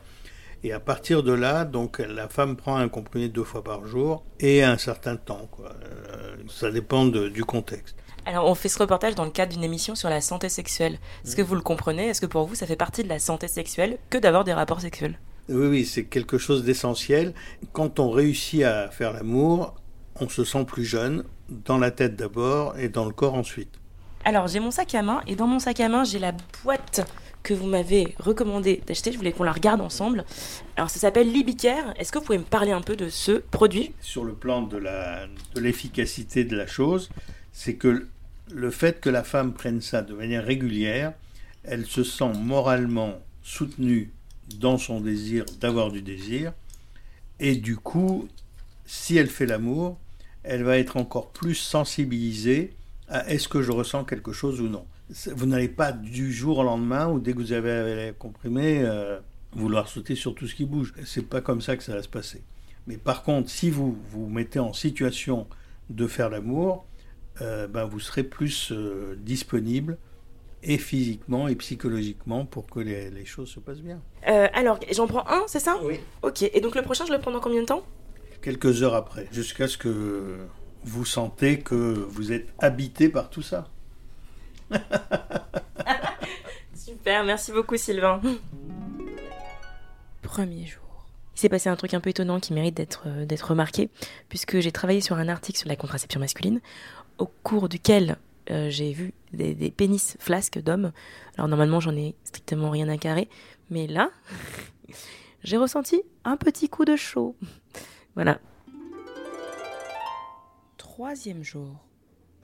[0.65, 4.25] Et à partir de là, donc, la femme prend un comprimé deux fois par jour
[4.39, 5.51] et un certain temps.
[5.65, 7.97] Euh, ça dépend du contexte.
[8.25, 10.99] Alors, on fait ce reportage dans le cadre d'une émission sur la santé sexuelle.
[11.25, 12.07] Est-ce que vous le comprenez?
[12.09, 14.81] Est-ce que pour vous, ça fait partie de la santé sexuelle que d'avoir des rapports
[14.81, 15.19] sexuels?
[15.49, 17.35] Oui, oui, c'est quelque chose d'essentiel.
[17.73, 19.75] Quand on réussit à faire l'amour,
[20.21, 23.75] on se sent plus jeune, dans la tête d'abord et dans le corps ensuite.
[24.25, 26.33] Alors, j'ai mon sac à main, et dans mon sac à main, j'ai la
[26.63, 27.05] boîte
[27.43, 29.11] que vous m'avez recommandé d'acheter.
[29.11, 30.25] Je voulais qu'on la regarde ensemble.
[30.77, 31.93] Alors, ça s'appelle Libicare.
[31.99, 33.93] Est-ce que vous pouvez me parler un peu de ce produit?
[34.01, 37.11] Sur le plan de la- de l'efficacité de la chose,
[37.51, 38.07] c'est que
[38.55, 41.13] le fait que la femme prenne ça de manière régulière,
[41.65, 44.11] elle se sent moralement soutenue
[44.59, 46.53] dans son désir d'avoir du désir,
[47.41, 48.29] et du coup,
[48.87, 49.99] si elle fait l'amour,
[50.43, 52.75] elle va être encore plus sensibilisée
[53.09, 54.85] à est-ce que je ressens quelque chose ou non.
[55.35, 59.19] Vous n'allez pas du jour au lendemain ou dès que vous avez comprimé euh,
[59.53, 60.95] vouloir sauter sur tout ce qui bouge.
[61.05, 62.43] C'est pas comme ça que ça va se passer.
[62.87, 65.47] Mais par contre, si vous vous mettez en situation
[65.91, 66.87] de faire l'amour,
[67.43, 69.99] euh, ben vous serez plus euh, disponible
[70.63, 74.01] et physiquement et psychologiquement pour que les, les choses se passent bien.
[74.29, 75.77] Euh, Alors, j'en prends un, c'est ça?
[75.83, 75.99] Oui.
[76.23, 77.83] Ok, et donc le prochain, je le prends dans combien de temps?
[78.41, 80.37] Quelques heures après, jusqu'à ce que
[80.85, 83.69] vous sentez que vous êtes habité par tout ça.
[86.75, 88.21] Super, merci beaucoup Sylvain.
[90.23, 90.82] Premier jour.
[91.35, 93.89] Il s'est passé un truc un peu étonnant qui mérite d'être euh, d'être remarqué,
[94.29, 96.61] puisque j'ai travaillé sur un article sur la contraception masculine,
[97.19, 98.17] au cours duquel
[98.51, 100.93] euh, j'ai vu des, des pénis flasques d'hommes.
[101.37, 103.29] Alors normalement j'en ai strictement rien à carrer,
[103.71, 104.11] mais là,
[105.45, 107.37] j'ai ressenti un petit coup de chaud.
[108.15, 108.41] Voilà.
[110.77, 111.77] Troisième jour.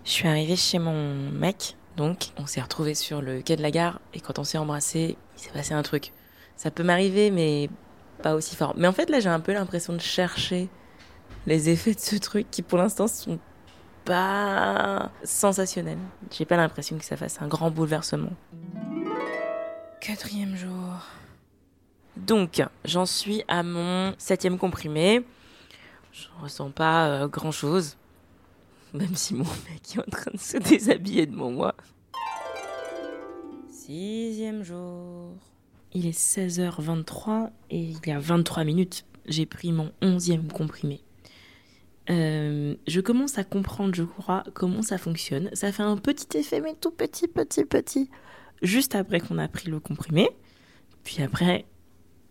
[0.03, 3.70] Je suis arrivée chez mon mec, donc on s'est retrouvés sur le quai de la
[3.70, 6.14] gare et quand on s'est embrassé, il s'est passé un truc.
[6.57, 7.68] Ça peut m'arriver, mais
[8.19, 8.75] pas aussi fort.
[8.77, 10.69] Mais en fait, là, j'ai un peu l'impression de chercher
[11.47, 13.39] les effets de ce truc qui, pour l'instant, sont
[14.05, 15.99] pas sensationnels.
[16.31, 18.33] J'ai pas l'impression que ça fasse un grand bouleversement.
[20.01, 21.03] Quatrième jour.
[22.17, 25.25] Donc, j'en suis à mon septième comprimé.
[26.13, 27.97] Je ressens pas grand chose.
[28.95, 31.75] Même si mon mec est en train de se déshabiller devant moi.
[33.71, 35.35] Sixième jour.
[35.94, 41.03] Il est 16h23 et il y a 23 minutes, j'ai pris mon onzième comprimé.
[42.11, 45.51] Euh, je commence à comprendre, je crois, comment ça fonctionne.
[45.53, 48.11] Ça fait un petit effet, mais tout petit, petit, petit,
[48.62, 50.29] juste après qu'on a pris le comprimé.
[51.05, 51.66] Puis après,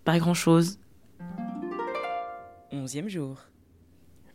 [0.03, 0.79] pas grand-chose.
[2.71, 3.37] Onzième jour.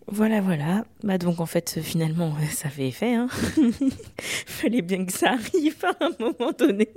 [0.06, 0.84] Voilà, voilà.
[1.02, 3.14] Bah donc en fait, finalement, ça fait effet.
[3.14, 3.28] Hein
[4.20, 6.88] Fallait bien que ça arrive à un moment donné.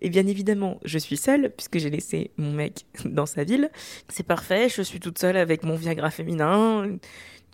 [0.00, 3.70] Et bien évidemment, je suis seule puisque j'ai laissé mon mec dans sa ville.
[4.08, 6.98] C'est parfait, je suis toute seule avec mon Viagra féminin, une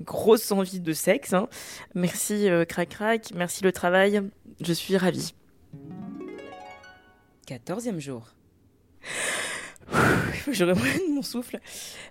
[0.03, 1.33] grosse envie de sexe.
[1.33, 1.49] hein.
[1.95, 4.23] Merci euh, crac crac, merci le travail,
[4.61, 5.35] je suis ravie.
[7.47, 8.29] Quatorzième jour.
[9.93, 11.61] Il faut que je reprenne mon souffle.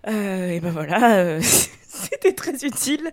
[0.08, 1.42] Euh, et ben voilà, euh,
[2.14, 3.12] c'était très utile.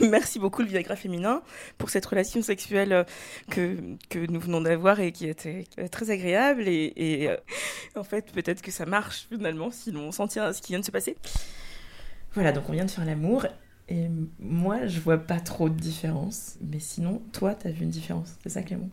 [0.00, 1.42] Merci beaucoup le Viagra féminin
[1.78, 3.04] pour cette relation sexuelle euh,
[3.50, 3.78] que,
[4.10, 6.64] que nous venons d'avoir et qui était très agréable.
[6.66, 7.36] Et, euh,
[7.94, 10.80] en fait, peut-être que ça marche finalement, sinon on s'en tient à ce qui vient
[10.80, 11.16] de se passer.
[12.34, 13.46] Voilà, donc on vient de faire l'amour.
[13.88, 14.08] Et
[14.40, 16.56] moi, je vois pas trop de différence.
[16.60, 18.34] Mais sinon, toi, t'as vu une différence.
[18.42, 18.90] C'est ça, Clément?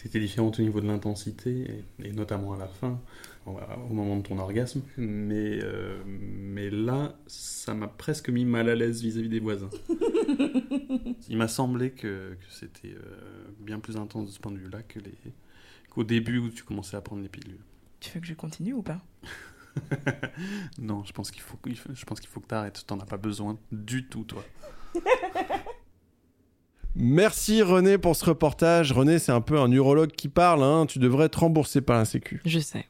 [0.00, 3.00] C'était différente au niveau de l'intensité, et notamment à la fin,
[3.46, 4.82] au, moment de ton orgasme.
[4.96, 9.70] Mais, euh, mais là, ça m'a presque mis mal à l'aise vis-à-vis des voisins.
[11.28, 14.82] Il m'a semblé que, que c'était euh, bien plus intense de ce point de vue-là
[14.82, 15.32] que les-
[15.90, 17.60] qu'au début où tu commençais à prendre les pilules.
[18.00, 19.00] Tu veux que je continue ou pas?
[20.78, 22.84] Non, je pense qu'il faut, je pense qu'il faut que t'arrêtes.
[22.86, 24.44] T'en as pas besoin du tout, toi.
[26.94, 28.92] Merci René pour ce reportage.
[28.92, 30.62] René, c'est un peu un urologue qui parle.
[30.62, 30.84] hein.
[30.86, 32.42] Tu devrais être remboursé par la Sécu.
[32.44, 32.84] Je sais.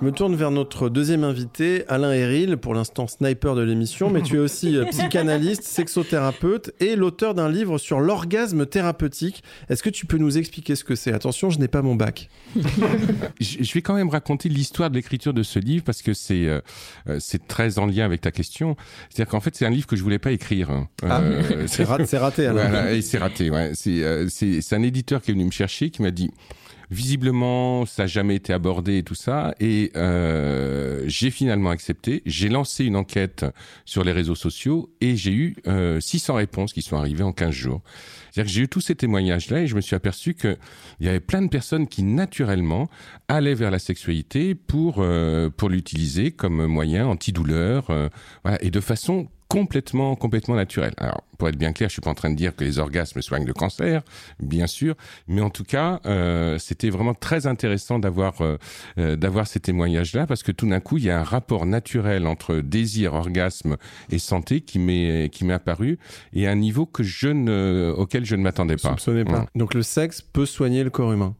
[0.00, 4.22] Je me tourne vers notre deuxième invité, Alain Héril, pour l'instant sniper de l'émission, mais
[4.22, 9.42] tu es aussi euh, psychanalyste, sexothérapeute et l'auteur d'un livre sur l'orgasme thérapeutique.
[9.68, 11.12] Est-ce que tu peux nous expliquer ce que c'est?
[11.12, 12.30] Attention, je n'ai pas mon bac.
[13.40, 16.60] Je vais quand même raconter l'histoire de l'écriture de ce livre parce que c'est euh,
[17.08, 18.76] euh, c'est très en lien avec ta question.
[19.10, 20.70] C'est-à-dire qu'en fait, c'est un livre que je voulais pas écrire.
[20.70, 20.88] hein.
[21.02, 22.48] Ah, Euh, c'est ra- c'est raté.
[22.48, 23.50] Voilà, et c'est raté.
[23.50, 23.72] Ouais.
[23.74, 26.30] C'est euh, c'est c'est un éditeur qui est venu me chercher qui m'a dit
[26.90, 32.22] visiblement ça n'a jamais été abordé et tout ça et euh, j'ai finalement accepté.
[32.26, 33.46] J'ai lancé une enquête
[33.84, 37.50] sur les réseaux sociaux et j'ai eu euh, 600 réponses qui sont arrivées en 15
[37.50, 37.82] jours.
[38.30, 40.56] C'est-à-dire que j'ai eu tous ces témoignages-là et je me suis aperçu qu'il
[41.00, 42.88] y avait plein de personnes qui naturellement
[43.28, 48.08] allaient vers la sexualité pour euh, pour l'utiliser comme moyen antidouleur, euh,
[48.44, 50.94] voilà, et de façon complètement complètement naturelle.
[50.96, 53.20] Alors pour être bien clair, je suis pas en train de dire que les orgasmes
[53.20, 54.02] soignent le cancer,
[54.40, 54.94] bien sûr,
[55.26, 58.58] mais en tout cas, euh, c'était vraiment très intéressant d'avoir euh,
[58.98, 62.26] euh, d'avoir ces témoignages-là parce que tout d'un coup, il y a un rapport naturel
[62.26, 63.76] entre désir, orgasme
[64.10, 65.98] et santé qui m'est qui m'est apparu
[66.32, 68.94] et à un niveau que je ne auquel je ne m'attendais pas.
[68.94, 69.12] Pas.
[69.12, 69.46] Ouais.
[69.56, 71.34] Donc le sexe peut soigner le corps humain.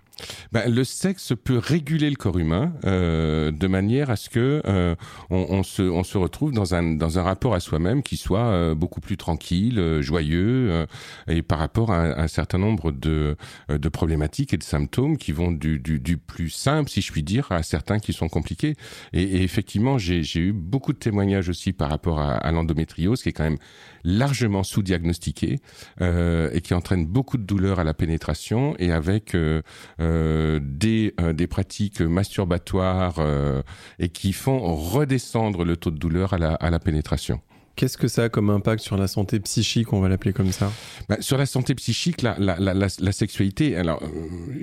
[0.52, 4.94] Ben, le sexe peut réguler le corps humain euh, de manière à ce que euh,
[5.30, 8.46] on, on se on se retrouve dans un dans un rapport à soi-même qui soit
[8.46, 10.86] euh, beaucoup plus tranquille, euh, joyeux euh,
[11.28, 13.36] et par rapport à un, un certain nombre de
[13.70, 17.12] euh, de problématiques et de symptômes qui vont du du, du plus simple si je
[17.12, 18.74] puis dire à certains qui sont compliqués.
[19.12, 23.28] Et, et effectivement j'ai eu beaucoup de témoignages aussi par rapport à, à l'endométriose qui
[23.28, 23.58] est quand même
[24.04, 25.58] largement sous-diagnostiqué
[26.00, 29.62] euh, et qui entraîne beaucoup de douleur à la pénétration et avec euh,
[30.60, 33.62] des, euh, des pratiques masturbatoires euh,
[33.98, 37.40] et qui font redescendre le taux de douleur à la, à la pénétration.
[37.76, 40.70] Qu'est-ce que ça a comme impact sur la santé psychique, on va l'appeler comme ça?
[41.08, 44.08] Bah, sur la santé psychique, la, la, la, la, sexualité, alors euh,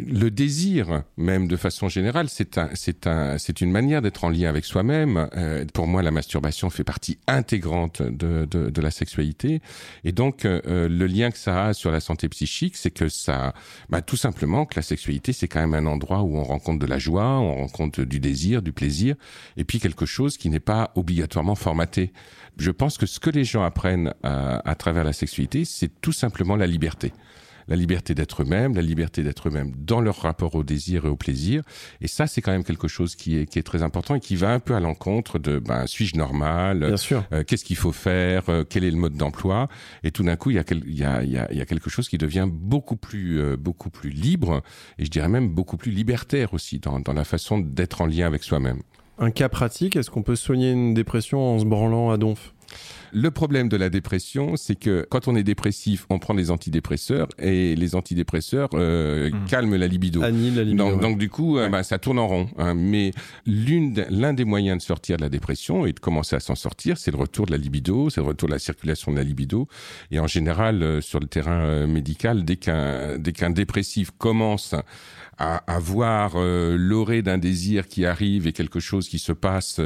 [0.07, 2.69] le désir, même de façon générale, c'est un,
[3.05, 5.29] un, une manière d'être en lien avec soi-même.
[5.35, 9.61] Euh, pour moi, la masturbation fait partie intégrante de, de, de la sexualité,
[10.03, 13.53] et donc euh, le lien que ça a sur la santé psychique, c'est que ça,
[13.89, 16.85] bah, tout simplement, que la sexualité, c'est quand même un endroit où on rencontre de
[16.85, 19.15] la joie, on rencontre du désir, du plaisir,
[19.55, 22.11] et puis quelque chose qui n'est pas obligatoirement formaté.
[22.59, 26.11] Je pense que ce que les gens apprennent à, à travers la sexualité, c'est tout
[26.13, 27.13] simplement la liberté.
[27.69, 31.17] La liberté d'être eux-mêmes, la liberté d'être eux-mêmes dans leur rapport au désir et au
[31.17, 31.63] plaisir.
[31.99, 34.37] Et ça, c'est quand même quelque chose qui est, qui est très important et qui
[34.37, 36.79] va un peu à l'encontre de ben, suis-je normal?
[36.79, 37.25] Bien sûr.
[37.33, 38.43] euh, Qu'est-ce qu'il faut faire?
[38.47, 39.67] Euh, Quel est le mode d'emploi?
[40.03, 41.57] Et tout d'un coup, il y, a quel- il, y a, il, y a, il
[41.57, 44.63] y a quelque chose qui devient beaucoup plus, euh, beaucoup plus libre
[44.97, 48.27] et je dirais même beaucoup plus libertaire aussi dans, dans la façon d'être en lien
[48.27, 48.79] avec soi-même.
[49.19, 52.53] Un cas pratique, est-ce qu'on peut soigner une dépression en se branlant à donf?
[53.13, 57.27] Le problème de la dépression, c'est que quand on est dépressif, on prend des antidépresseurs
[57.39, 59.45] et les antidépresseurs euh, Hmm.
[59.47, 60.21] calment la libido.
[60.21, 61.01] La libido, donc, ouais.
[61.01, 62.49] donc, du coup, euh, bah, ça tourne en rond.
[62.57, 62.73] hein.
[62.75, 63.11] Mais
[63.45, 66.97] l'une l'un des moyens de sortir de la dépression et de commencer à s'en sortir,
[66.97, 69.67] c'est le retour de la libido, c'est le retour de la circulation de la libido.
[70.11, 74.73] Et en général, euh, sur le terrain euh, médical, dès qu'un dès qu'un dépressif commence
[75.37, 79.79] à, à voir l'orée d'un désir qui arrive et quelque chose qui se passe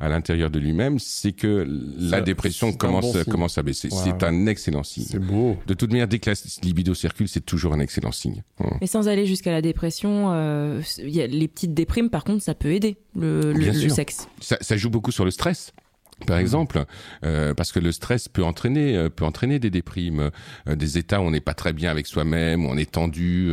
[0.00, 1.66] à l'intérieur de lui-même, c'est que
[1.98, 3.88] la dépression c'est un commence, bon commence à baisser.
[3.88, 5.04] Ouais, c'est un excellent signe.
[5.08, 5.56] C'est beau.
[5.66, 8.42] De toute manière, dès que la libido circule, c'est toujours un excellent signe.
[8.60, 8.78] Hum.
[8.80, 12.42] Mais sans aller jusqu'à la dépression, euh, il y a les petites déprimes, par contre,
[12.42, 13.90] ça peut aider le, le- Bien le sûr.
[13.90, 14.28] sexe.
[14.40, 15.72] ça, ça joue beaucoup sur le stress.
[16.22, 16.24] Mmh.
[16.26, 16.84] Par exemple,
[17.24, 20.30] euh, parce que le stress peut entraîner, euh, peut entraîner des déprimes,
[20.66, 23.52] euh, des états où on n'est pas très bien avec soi-même, où on est tendu.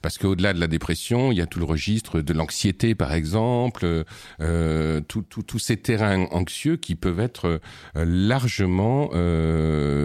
[0.00, 4.04] parce qu'au-delà de la dépression, il y a tout le registre de l'anxiété, par exemple,
[5.08, 7.60] tous ces terrains anxieux qui peuvent être
[7.94, 9.10] largement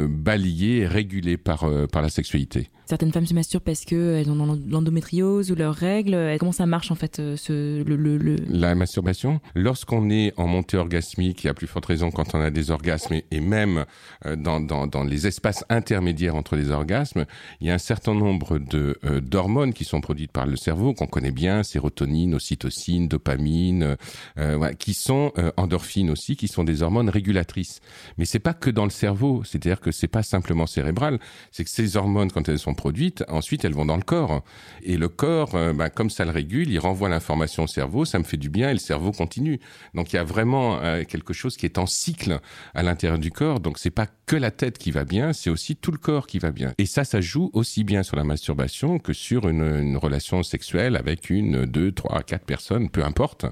[0.10, 2.70] balayés et régulés par par la sexualité.
[2.86, 6.38] Certaines femmes se masturbent parce qu'elles ont l'endométriose ou leurs règles.
[6.40, 10.76] Comment ça marche en fait ce, le, le- le- La masturbation, lorsqu'on est en montée
[10.78, 13.86] orgasmique, et à plus forte raison quand on a des orgasmes, et, même
[14.26, 17.26] euh, dans, les espaces intermédiaires entre les orgasmes,
[17.62, 20.94] il y a un certain nombre de euh, d'hormones qui sont produites par le cerveau,
[20.94, 23.98] qu'on connaît bien, sérotonine, ocytocine, dopamine,
[24.38, 27.82] euh, voilà, qui sont euh, endorphines aussi, qui sont des hormones régulatrices.
[28.18, 31.20] Mais c'est pas que dans le cerveau, c'est-à-dire que c'est pas simplement cérébral,
[31.52, 34.44] c'est que ces hormones, quand elles sont produites, ensuite elles vont dans le corps.
[34.84, 38.20] Et le corps, euh, bah, comme ça le régule, il renvoie l'information au cerveau, ça
[38.20, 39.60] me fait du bien et le cerveau continue.
[39.94, 42.40] Donc il y a vraiment euh, quelque chose qui est en cycle
[42.74, 43.60] à l'intérieur du corps.
[43.60, 46.40] Donc c'est pas que la tête qui va bien, c'est aussi tout le corps qui
[46.40, 46.74] va bien.
[46.78, 51.30] Et ça, ça joue aussi bien sur la masturbation que sur une, relation sexuelle avec
[51.30, 53.46] une, deux, trois, quatre personnes, peu importe.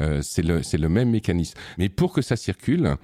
[0.00, 1.56] Euh, c'est le, le même mécanisme.
[1.78, 2.96] Mais pour que ça circule,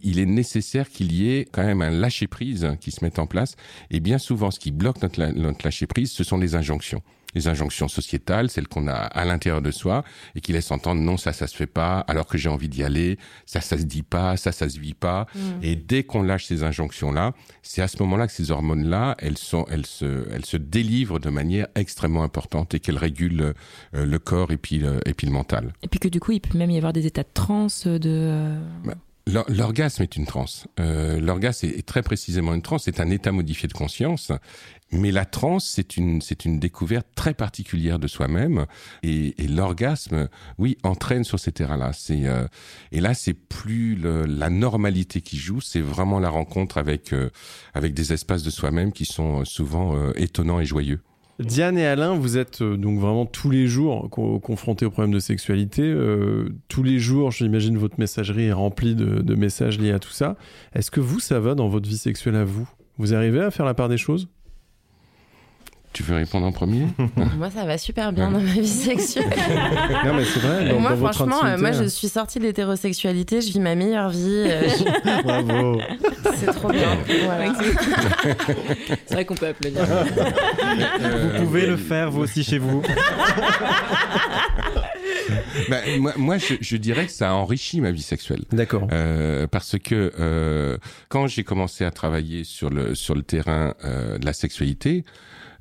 [0.00, 3.26] il est nécessaire qu'il y ait quand même un lâcher prise qui se mette en
[3.26, 3.56] place.
[3.90, 7.02] Et bien souvent, ce qui bloque notre, la- notre lâcher prise, ce sont les injonctions.
[7.34, 11.18] Les injonctions sociétales, celles qu'on a à l'intérieur de soi et qui laissent entendre non,
[11.18, 14.02] ça, ça se fait pas, alors que j'ai envie d'y aller, ça, ça se dit
[14.02, 15.26] pas, ça, ça se vit pas.
[15.60, 19.66] Et dès qu'on lâche ces injonctions-là, c'est à ce moment-là que ces hormones-là, elles sont,
[19.70, 23.52] elles se, elles se délivrent de manière extrêmement importante et qu'elles régulent
[23.94, 25.74] euh, le corps et puis, le- et puis le mental.
[25.82, 28.00] Et puis que du coup, il peut même y avoir des états de transe, de...
[28.06, 28.94] euh, L'or-
[29.28, 30.68] L'orgasme est une transe.
[30.78, 32.84] Euh, L'orgasme est très précisément une transe.
[32.84, 34.30] C'est un état modifié de conscience.
[34.92, 38.66] Mais la transe, c'est une, c'est une découverte très particulière de soi-même.
[39.02, 41.92] Et, et l'orgasme, oui, entraîne sur ces terrains-là.
[41.92, 42.46] C'est, euh,
[42.92, 47.28] et là, c'est plus le- la normalité qui joue, c'est vraiment la rencontre avec, euh,
[47.74, 51.00] avec des espaces de soi-même qui sont euh, souvent euh, étonnants et joyeux.
[51.38, 55.12] Diane et Alain, vous êtes euh, donc vraiment tous les jours co- confrontés aux problèmes
[55.12, 55.82] de sexualité.
[55.82, 60.36] Euh, tous les jours, j'imagine, votre messagerie est remplie de messages liés à tout ça.
[60.74, 62.66] Est-ce que vous, ça va dans votre vie sexuelle à vous?
[62.96, 64.28] Vous arrivez à faire la part des choses?
[65.96, 66.88] Tu veux répondre en premier?
[67.38, 69.24] Moi, ça va super bien dans ma vie sexuelle.
[70.04, 70.68] Non, mais c'est vrai.
[70.68, 71.88] Dans, moi, franchement, euh, moi, je hein.
[71.88, 74.44] suis sortie de l'hétérosexualité, je vis ma meilleure vie.
[74.46, 75.80] euh, je- Bravo.
[76.36, 76.98] C'est trop bien.
[77.24, 77.54] Voilà.
[79.06, 79.86] C'est vrai qu'on peut applaudir.
[79.86, 82.82] Vous pouvez le faire vous aussi chez vous.
[85.70, 88.42] Ben, moi, moi je, je dirais que ça a enrichi ma vie sexuelle.
[88.52, 88.86] D'accord.
[88.92, 90.76] Euh, parce que euh,
[91.08, 95.04] quand j'ai commencé à travailler sur le sur le terrain euh, de la sexualité,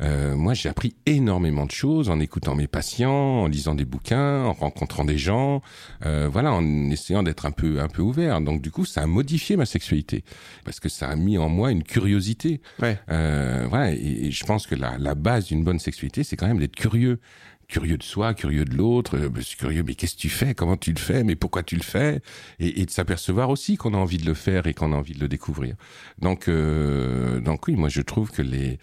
[0.01, 4.43] euh, moi j'ai appris énormément de choses en écoutant mes patients, en lisant des bouquins,
[4.43, 5.62] en rencontrant des gens,
[6.05, 8.41] euh, voilà, en essayant d'être un peu un peu ouvert.
[8.41, 10.23] Donc du coup, ça a modifié ma sexualité
[10.63, 12.62] parce que ça a mis en moi une curiosité.
[12.81, 12.99] Ouais.
[13.10, 16.47] Euh, voilà, et, et je pense que la, la base d'une bonne sexualité, c'est quand
[16.47, 17.19] même d'être curieux
[17.67, 20.91] curieux de soi, curieux de l'autre, euh, curieux, mais qu'est-ce que tu fais, comment tu
[20.91, 22.21] le fais, mais pourquoi tu le fais,
[22.60, 25.13] et, et de s'apercevoir aussi qu'on a envie de le faire et qu'on a envie
[25.13, 25.75] de le découvrir.
[26.19, 28.80] Donc, euh, donc oui, moi je trouve que les,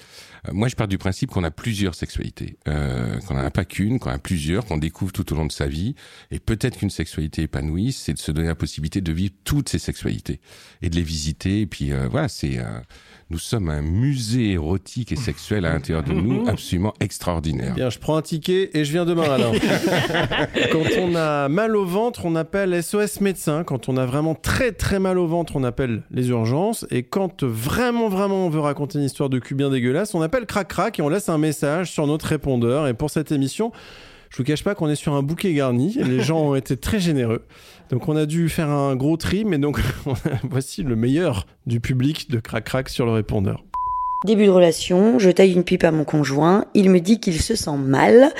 [0.48, 3.64] euh, moi je pars du principe qu'on a plusieurs sexualités, euh, qu'on n'en a pas
[3.64, 5.94] qu'une, qu'on a plusieurs, qu'on découvre tout au long de sa vie,
[6.30, 9.78] et peut-être qu'une sexualité épanouie, c'est de se donner la possibilité de vivre toutes ces
[9.78, 10.40] sexualités
[10.82, 12.80] et de les visiter, et puis euh, voilà, c'est euh,
[13.32, 17.72] nous sommes un musée érotique et sexuel à l'intérieur de nous, absolument extraordinaire.
[17.74, 19.52] Bien, je prends un ticket et je viens demain, Alain.
[20.70, 23.64] quand on a mal au ventre, on appelle SOS médecin.
[23.64, 26.84] Quand on a vraiment très très mal au ventre, on appelle les urgences.
[26.90, 30.44] Et quand vraiment vraiment on veut raconter une histoire de cul bien dégueulasse, on appelle
[30.44, 32.86] crac crac et on laisse un message sur notre répondeur.
[32.86, 33.72] Et pour cette émission,
[34.28, 35.94] je vous cache pas qu'on est sur un bouquet garni.
[35.94, 37.42] Les gens ont été très généreux.
[37.92, 39.78] Donc on a dû faire un gros tri, mais donc
[40.50, 43.62] voici le meilleur du public de crac crac sur le répondeur.
[44.24, 47.54] Début de relation, je taille une pipe à mon conjoint, il me dit qu'il se
[47.54, 48.32] sent mal.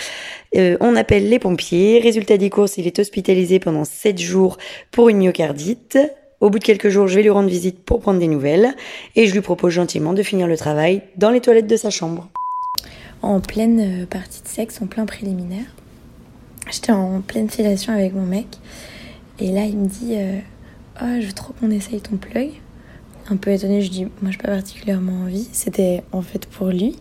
[0.57, 4.57] Euh, on appelle les pompiers, résultat des courses, il est hospitalisé pendant 7 jours
[4.91, 5.99] pour une myocardite.
[6.41, 8.75] Au bout de quelques jours, je vais lui rendre visite pour prendre des nouvelles
[9.17, 12.31] et je lui propose gentiment de finir le travail dans les toilettes de sa chambre.
[13.21, 15.67] En pleine euh, partie de sexe, en plein préliminaire,
[16.71, 18.47] j'étais en pleine fellation avec mon mec
[19.39, 20.17] et là il me dit
[21.01, 22.51] Oh, je veux trop qu'on essaye ton plug.
[23.29, 25.49] Un peu étonnée, je dis Moi, j'ai pas particulièrement envie.
[25.53, 26.97] C'était en fait pour lui.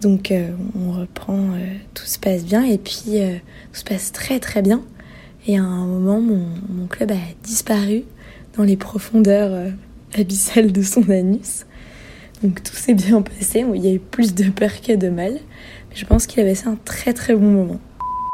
[0.00, 3.20] Donc, euh, on reprend, euh, tout se passe bien et puis
[3.72, 4.82] tout se passe très très bien.
[5.46, 8.04] Et à un moment, mon, club a disparu
[8.56, 9.72] dans les profondeurs
[10.14, 11.66] abyssales de son anus.
[12.42, 13.64] Donc, tout s'est bien passé.
[13.74, 15.34] Il y a eu plus de peur que de mal.
[15.90, 17.80] Mais je pense qu'il a passé un très très bon moment.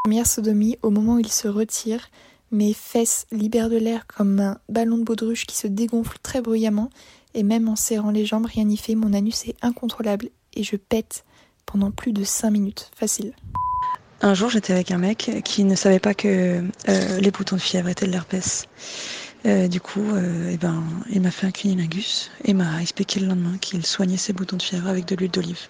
[0.04, 2.08] Première sodomie, au moment où il se retire,
[2.50, 6.90] mes fesses libèrent de l'air comme un ballon de baudruche qui se dégonfle très bruyamment,
[7.34, 10.76] et même en serrant les jambes, rien n'y fait, mon anus est incontrôlable et je
[10.76, 11.24] pète
[11.66, 13.34] pendant plus de 5 minutes, facile.
[14.22, 17.60] Un jour, j'étais avec un mec qui ne savait pas que euh, les boutons de
[17.60, 18.66] fièvre étaient de l'herpès.
[19.44, 23.26] Euh, du coup, euh, eh ben, il m'a fait un cunilingus et m'a expliqué le
[23.26, 25.68] lendemain qu'il soignait ses boutons de fièvre avec de l'huile d'olive.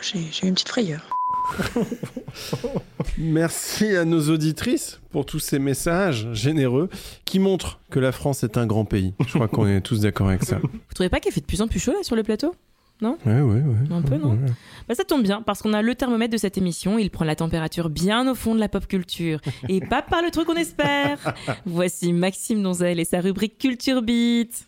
[0.00, 1.15] J'ai j'ai eu une petite frayeur.
[3.18, 6.88] Merci à nos auditrices pour tous ces messages généreux
[7.24, 9.14] qui montrent que la France est un grand pays.
[9.26, 10.58] Je crois qu'on est tous d'accord avec ça.
[10.62, 12.54] Vous trouvez pas qu'il fait de plus en plus chaud là sur le plateau?
[13.02, 13.18] Non?
[13.26, 13.76] Ouais, ouais, ouais.
[13.90, 14.30] Un peu, non?
[14.30, 14.52] Ouais, ouais.
[14.88, 17.36] Bah ça tombe bien, parce qu'on a le thermomètre de cette émission, il prend la
[17.36, 19.40] température bien au fond de la pop culture.
[19.68, 21.34] Et pas par le truc qu'on espère
[21.66, 24.66] Voici Maxime Donzel et sa rubrique Culture Beat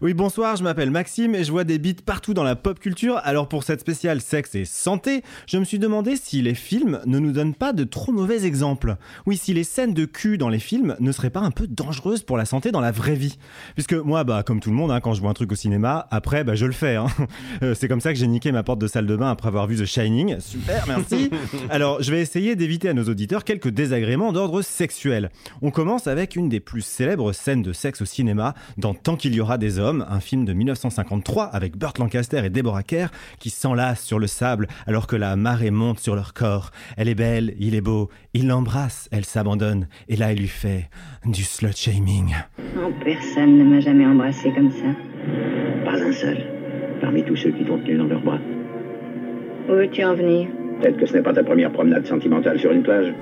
[0.00, 3.20] Oui, bonsoir, je m'appelle Maxime et je vois des beats partout dans la pop culture.
[3.24, 7.18] Alors pour cette spéciale sexe et santé, je me suis demandé si les films ne
[7.18, 8.94] nous donnent pas de trop mauvais exemples.
[9.26, 12.22] Oui, si les scènes de cul dans les films ne seraient pas un peu dangereuses
[12.22, 13.38] pour la santé dans la vraie vie.
[13.74, 16.06] Puisque moi, bah comme tout le monde, hein, quand je vois un truc au cinéma,
[16.12, 16.94] après, bah je le fais.
[16.96, 17.06] hein.
[17.62, 19.66] Euh, C'est comme ça que j'ai niqué ma porte de salle de bain après avoir
[19.66, 20.38] vu The Shining.
[20.38, 21.30] Super, merci.
[21.70, 25.30] Alors, je vais essayer d'éviter à nos auditeurs quelques désagréments d'ordre sexuel.
[25.62, 29.34] On commence avec une des plus célèbres scènes de sexe au cinéma dans Tant qu'il
[29.34, 33.08] y aura des hommes, un film de 1953 avec Burt Lancaster et Deborah Kerr
[33.38, 36.70] qui s'enlacent sur le sable alors que la marée monte sur leur corps.
[36.96, 40.90] Elle est belle, il est beau, il l'embrasse, elle s'abandonne et là il lui fait
[41.24, 42.34] du slut shaming.
[42.76, 44.94] Oh, personne ne m'a jamais embrassé comme ça.
[45.84, 46.38] Pas un seul.
[47.00, 48.38] Parmi tous ceux qui t'ont tenu dans leurs bras.
[49.68, 50.48] Où veux-tu en venir?
[50.80, 53.12] Peut-être que ce n'est pas ta première promenade sentimentale sur une plage.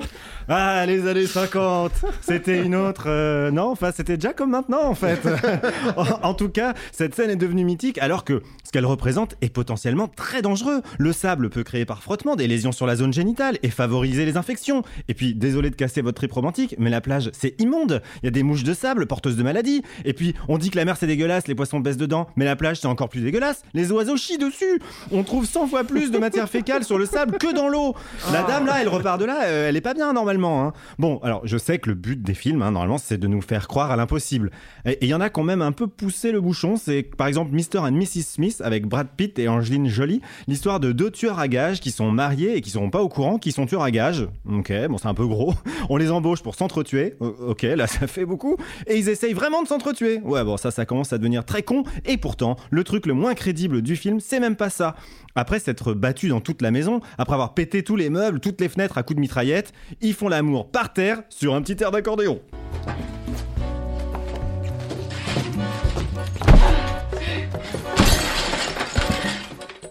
[0.49, 1.91] Ah, les années 50
[2.21, 3.05] C'était une autre...
[3.09, 5.19] euh, non, enfin, c'était déjà comme maintenant, en fait.
[5.97, 9.49] en, en tout cas, cette scène est devenue mythique alors que ce qu'elle représente est
[9.49, 10.83] potentiellement très dangereux.
[10.99, 14.37] Le sable peut créer par frottement des lésions sur la zone génitale et favoriser les
[14.37, 14.85] infections.
[15.09, 18.01] Et puis, désolé de casser votre trip romantique, mais la plage, c'est immonde.
[18.23, 19.83] Il y a des mouches de sable porteuses de maladies.
[20.05, 22.55] Et puis, on dit que la mer, c'est dégueulasse, les poissons baissent dedans, mais la
[22.55, 23.63] plage, c'est encore plus dégueulasse.
[23.75, 24.81] Les oiseaux chient dessus.
[25.11, 27.97] On trouve 100 fois plus de matière fécale sur le sable que dans l'eau.
[28.33, 30.36] La dame, là, elle repart de là, euh, elle est pas bien, normalement.
[30.45, 30.73] Hein.
[30.99, 33.69] Bon, alors, je sais que le but des films, hein, normalement, c'est de nous faire
[33.69, 34.51] croire à l'impossible.
[34.85, 36.77] Et il y en a quand même un peu poussé le bouchon.
[36.77, 37.81] C'est par exemple Mr.
[37.81, 38.23] and Mrs.
[38.23, 40.21] Smith avec Brad Pitt et Angeline Jolie.
[40.49, 43.39] L'histoire de deux tueurs à gages qui sont mariés et qui sont pas au courant
[43.39, 44.27] qu'ils sont tueurs à gages.
[44.51, 45.55] Ok, bon, c'est un peu gros.
[45.89, 47.15] On les embauche pour s'entretuer.
[47.21, 48.57] Ok, là, ça fait beaucoup.
[48.87, 50.21] Et ils essayent vraiment de s'entretuer.
[50.21, 51.85] Ouais, bon, ça, ça commence à devenir très con.
[52.05, 54.97] Et pourtant, le truc le moins crédible du film, c'est même pas ça.
[55.37, 58.69] Après s'être battus dans toute la maison, après avoir pété tous les meubles, toutes les
[58.69, 62.41] fenêtres à coups de mitraillette, ils font l'amour par terre sur un petit air d'accordéon.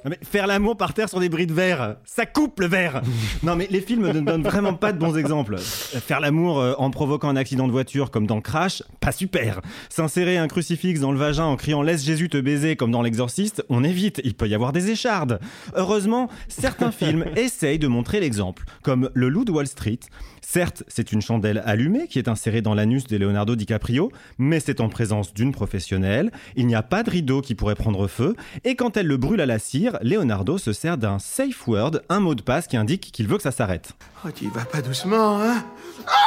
[0.05, 3.01] Non, mais faire l'amour par terre sur des bris de verre, ça coupe le verre.
[3.43, 5.57] Non mais les films ne donnent vraiment pas de bons exemples.
[5.57, 9.61] Faire l'amour euh, en provoquant un accident de voiture comme dans Crash, pas super.
[9.89, 13.63] S'insérer un crucifix dans le vagin en criant laisse Jésus te baiser comme dans L'Exorciste,
[13.69, 15.39] on évite, il peut y avoir des échardes.
[15.75, 19.99] Heureusement, certains films essayent de montrer l'exemple, comme Le Loup de Wall Street.
[20.47, 24.79] Certes, c'est une chandelle allumée qui est insérée dans l'anus de Leonardo DiCaprio, mais c'est
[24.79, 26.31] en présence d'une professionnelle.
[26.55, 29.41] Il n'y a pas de rideau qui pourrait prendre feu, et quand elle le brûle
[29.41, 33.11] à la cire, Leonardo se sert d'un safe word, un mot de passe qui indique
[33.11, 33.93] qu'il veut que ça s'arrête.
[34.23, 35.65] Oh, tu y vas pas doucement, hein?
[36.07, 36.24] Ah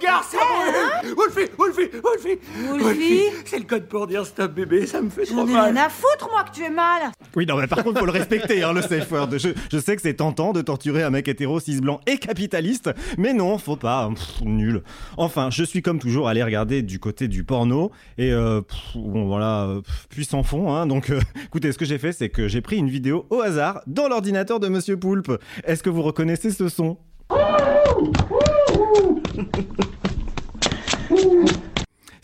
[0.00, 2.38] Garce, ça brûle Wolfie, Wolfie, Wolfie
[2.68, 5.72] Wolfie C'est le code pour dire stop bébé, ça me fait trop J'en ai mal.
[5.74, 8.12] rien à foutre, moi, que tu es mal Oui, non, mais par contre, faut le
[8.12, 9.28] respecter, hein, le safe word.
[9.38, 12.90] Je, je sais que c'est tentant de torturer un mec hétéro, cis blanc et capitaliste,
[13.18, 14.08] mais non, faut pas.
[14.14, 14.82] Pff, nul.
[15.16, 19.26] Enfin, je suis comme toujours allé regarder du côté du porno, et euh, pff, bon,
[19.26, 20.86] voilà, pff, puis sans fond, hein.
[20.86, 23.80] Donc, euh, écoutez, ce que j'ai fait, c'est que j'ai pris une vidéo au hasard
[23.86, 25.32] dans l'ordinateur de Monsieur Poulpe.
[25.64, 26.98] Est-ce que vous reconnaissez ce son?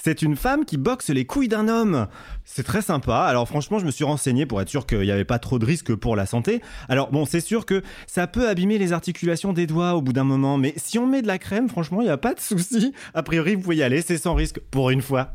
[0.05, 2.09] C'est une femme qui boxe les couilles d'un homme.
[2.45, 3.19] C'est très sympa.
[3.19, 5.65] Alors franchement, je me suis renseigné pour être sûr qu'il n'y avait pas trop de
[5.65, 6.61] risques pour la santé.
[6.89, 10.25] Alors bon, c'est sûr que ça peut abîmer les articulations des doigts au bout d'un
[10.25, 12.93] moment, mais si on met de la crème, franchement, il n'y a pas de souci.
[13.15, 15.35] A priori, vous pouvez y aller, c'est sans risque pour une fois.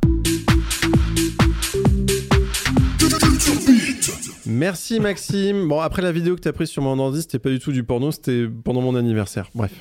[4.45, 5.65] Merci Maxime.
[5.69, 7.85] Bon, après la vidéo que t'as prise sur mon ordi, c'était pas du tout du
[7.85, 9.49] porno, c'était pendant mon anniversaire.
[9.55, 9.71] Bref.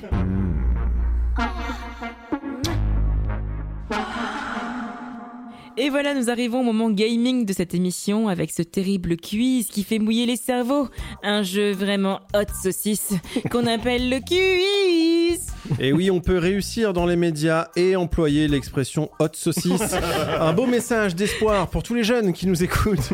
[5.79, 9.83] Et voilà, nous arrivons au moment gaming de cette émission avec ce terrible quiz qui
[9.83, 10.87] fait mouiller les cerveaux.
[11.21, 13.13] Un jeu vraiment hot saucisse
[13.51, 15.39] qu'on appelle le quiz.
[15.79, 19.93] Et oui, on peut réussir dans les médias et employer l'expression hot saucisse.
[20.39, 23.09] Un beau message d'espoir pour tous les jeunes qui nous écoutent.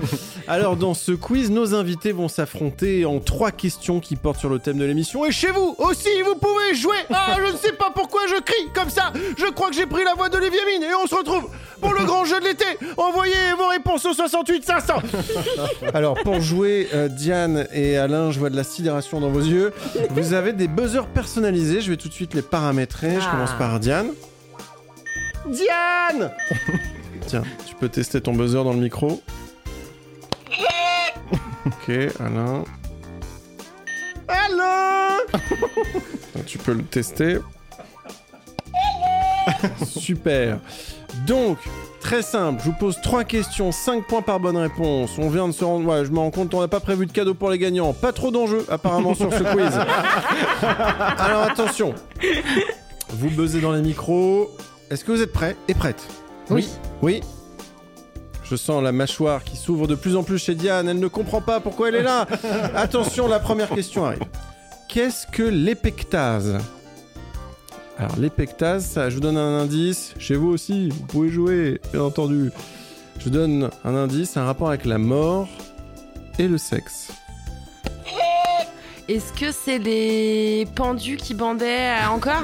[0.47, 4.59] Alors, dans ce quiz, nos invités vont s'affronter en trois questions qui portent sur le
[4.59, 5.25] thème de l'émission.
[5.25, 6.95] Et chez vous aussi, vous pouvez jouer.
[7.11, 9.11] Ah, je ne sais pas pourquoi je crie comme ça.
[9.37, 11.49] Je crois que j'ai pris la voix d'Olivier Mine et on se retrouve
[11.81, 12.93] pour le grand jeu de l'été.
[12.97, 14.93] Envoyez vos réponses au 68 500.
[15.93, 19.73] Alors, pour jouer, euh, Diane et Alain, je vois de la sidération dans vos yeux.
[20.11, 21.81] Vous avez des buzzers personnalisés.
[21.81, 23.15] Je vais tout de suite les paramétrer.
[23.19, 23.31] Je Ah.
[23.31, 24.07] commence par Diane.
[25.47, 26.31] Diane
[27.27, 29.21] Tiens, tu peux tester ton buzzer dans le micro.
[31.65, 31.89] Ok,
[32.19, 32.65] Alain.
[34.27, 35.17] Alain
[36.45, 37.37] Tu peux le tester.
[39.85, 40.59] Super.
[41.25, 41.57] Donc,
[42.03, 45.17] très simple, je vous pose trois questions, 5 points par bonne réponse.
[45.17, 45.87] On vient de se rendre...
[45.87, 47.93] Ouais, je me rends compte, on n'a pas prévu de cadeau pour les gagnants.
[47.93, 49.79] Pas trop d'enjeux, apparemment, sur ce quiz.
[51.17, 51.95] Alors, attention.
[53.09, 54.51] Vous buzzez dans les micros.
[54.91, 56.05] Est-ce que vous êtes prêts et prêtes
[56.49, 56.69] Oui.
[57.01, 57.21] Oui
[58.43, 60.87] je sens la mâchoire qui s'ouvre de plus en plus chez Diane.
[60.87, 62.27] Elle ne comprend pas pourquoi elle est là.
[62.75, 64.19] Attention, la première question arrive.
[64.89, 66.59] Qu'est-ce que l'épectase?
[67.97, 70.13] Alors, l'épectase, ça, je vous donne un indice.
[70.17, 72.51] Chez vous aussi, vous pouvez jouer, bien entendu.
[73.19, 75.47] Je vous donne un indice, un rapport avec la mort
[76.39, 77.11] et le sexe.
[79.09, 82.41] Est-ce que c'est des pendus qui bandaient euh, encore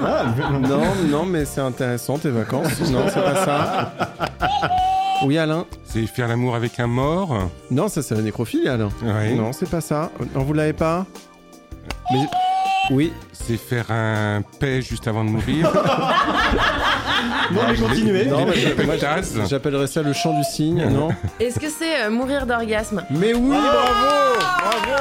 [0.59, 2.91] Non, non, mais c'est intéressant, tes vacances.
[2.91, 3.93] Non, c'est pas ça.
[5.25, 7.49] Oui, Alain C'est faire l'amour avec un mort?
[7.71, 8.87] Non, ça, c'est la nécrophilie, Alain.
[9.35, 10.11] Non, c'est pas ça.
[10.33, 11.05] Non, vous l'avez pas?
[12.13, 12.19] Mais...
[12.89, 13.13] Oui.
[13.33, 15.71] C'est faire un paix juste avant de mourir
[17.51, 18.25] Non, mais continuez.
[18.25, 19.45] Non, mais je- moi.
[19.47, 21.09] J'appellerais ça le chant du cygne, non
[21.39, 23.03] Est-ce que c'est euh, mourir d'orgasme?
[23.09, 24.95] Mais oui, bravo Bravo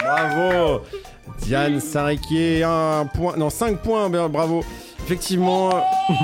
[0.00, 0.80] Bravo
[1.42, 4.64] Diane Sariquier, un point, non, 5 points, ben, bravo.
[5.06, 5.70] Effectivement,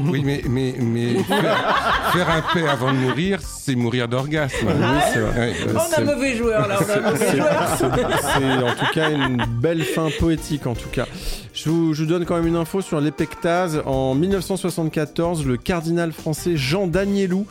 [0.06, 4.56] Oui, mais, mais, mais faire, faire un paix avant de mourir, c'est mourir d'orgasme.
[4.66, 5.38] oui, c'est vrai.
[5.50, 5.54] Ouais.
[5.68, 7.68] Euh, On a mauvais joueur là, on a mauvais C'est joueur.
[7.78, 11.06] c'est- c'est en tout cas une belle fin poétique en tout cas.
[11.54, 13.82] Je vous, je vous donne quand même une info sur l'épectase.
[13.86, 17.46] En 1974, le cardinal français Jean Danielou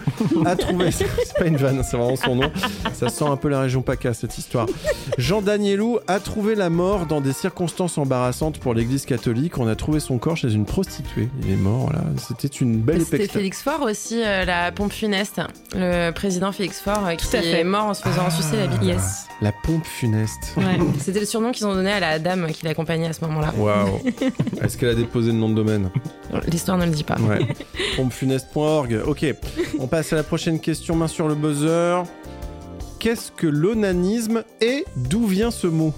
[0.45, 0.89] a trouvé...
[0.91, 1.05] C'est
[1.37, 2.51] pas une vanne, c'est vraiment son nom.
[2.93, 4.65] Ça sent un peu la région PACA cette histoire.
[5.17, 9.59] Jean Danielou a trouvé la mort dans des circonstances embarrassantes pour l'église catholique.
[9.59, 11.20] On a trouvé son corps chez une prostituée.
[11.43, 12.01] Il est mort, voilà.
[12.17, 13.27] C'était une belle C'était.
[13.27, 15.41] Félix Faure aussi, euh, la pompe funeste.
[15.73, 17.59] Le président Félix Faure euh, qui à fait.
[17.59, 18.83] est mort en se faisant sucer la bite.
[18.83, 19.27] Yes.
[19.41, 20.53] La pompe funeste.
[20.57, 20.77] Ouais.
[20.99, 23.53] C'était le surnom qu'ils ont donné à la dame qui l'accompagnait à ce moment-là.
[23.57, 24.01] Waouh.
[24.61, 25.89] Est-ce qu'elle a déposé le nom de domaine?
[26.47, 27.15] L'histoire ne le dit pas.
[27.21, 27.39] Ouais.
[27.97, 29.01] Pompefuneste.org.
[29.05, 29.25] Ok.
[29.79, 30.95] On passe à la prochaine question.
[30.95, 32.03] Main sur le buzzer.
[32.99, 35.93] Qu'est-ce que l'onanisme et d'où vient ce mot?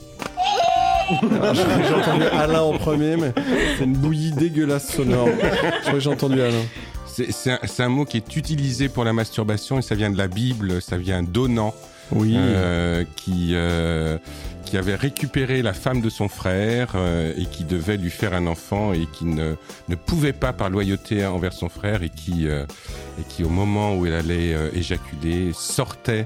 [1.09, 3.33] J'ai entendu Alain en premier, mais
[3.77, 5.27] c'est une bouillie dégueulasse sonore.
[5.27, 6.63] Je crois que j'ai entendu Alain.
[7.05, 10.27] C'est un, un mot qui est utilisé pour la masturbation et ça vient de la
[10.27, 11.73] Bible, ça vient d'Onan,
[12.11, 12.33] Oui.
[12.35, 14.17] euh, qui, euh,
[14.65, 18.47] qui avait récupéré la femme de son frère euh, et qui devait lui faire un
[18.47, 19.53] enfant et qui ne,
[19.89, 24.07] ne pouvait pas par loyauté envers son frère et qui, et qui au moment où
[24.07, 26.25] elle allait éjaculer, sortait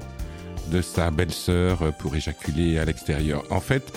[0.70, 3.42] de sa belle-sœur euh, pour éjaculer à l'extérieur.
[3.50, 3.92] En fait,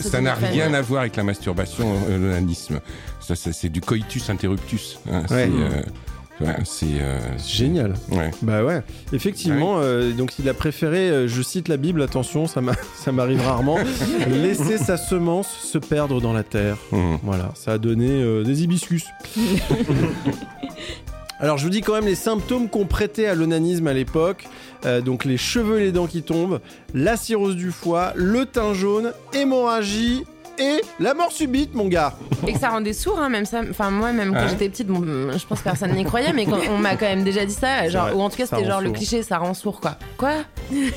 [0.00, 2.80] ça n'a rien à voir avec la masturbation, euh, l'onanisme.
[3.20, 4.98] Ça, ça, c'est du coitus interruptus.
[5.10, 5.22] hein.
[5.30, 5.48] Ouais.
[5.52, 5.82] euh,
[6.44, 7.94] ouais, c'est euh, Génial.
[8.12, 8.30] Ouais.
[8.42, 8.82] Bah ouais.
[9.12, 13.10] Effectivement, euh, donc il a préféré, euh, je cite la Bible, attention, ça m'a- ça
[13.12, 13.78] m'arrive rarement,
[14.28, 16.76] laisser sa semence se perdre dans la terre.
[16.92, 17.18] Mhm.
[17.24, 19.04] Voilà, ça a donné euh, des hibiscus.
[21.38, 24.46] Alors je vous dis quand même les symptômes qu'on prêtait à l'onanisme à l'époque.
[24.86, 26.60] Euh, donc les cheveux et les dents qui tombent,
[26.94, 30.24] la cirrhose du foie, le teint jaune, hémorragie
[30.58, 32.14] et la mort subite, mon gars.
[32.46, 33.62] Et que ça rendait sourd, hein, même ça.
[33.70, 34.48] Enfin, moi, même quand Ouais.
[34.50, 35.00] j'étais petite, bon,
[35.36, 37.88] je pense que personne n'y croyait, mais quand on m'a quand même déjà dit ça,
[37.88, 38.96] genre, vrai, ou en tout cas, ça c'était rend genre le sourd.
[38.96, 39.96] cliché, ça rend sourd, quoi.
[40.18, 40.30] Quoi?
[40.70, 40.92] Ouais.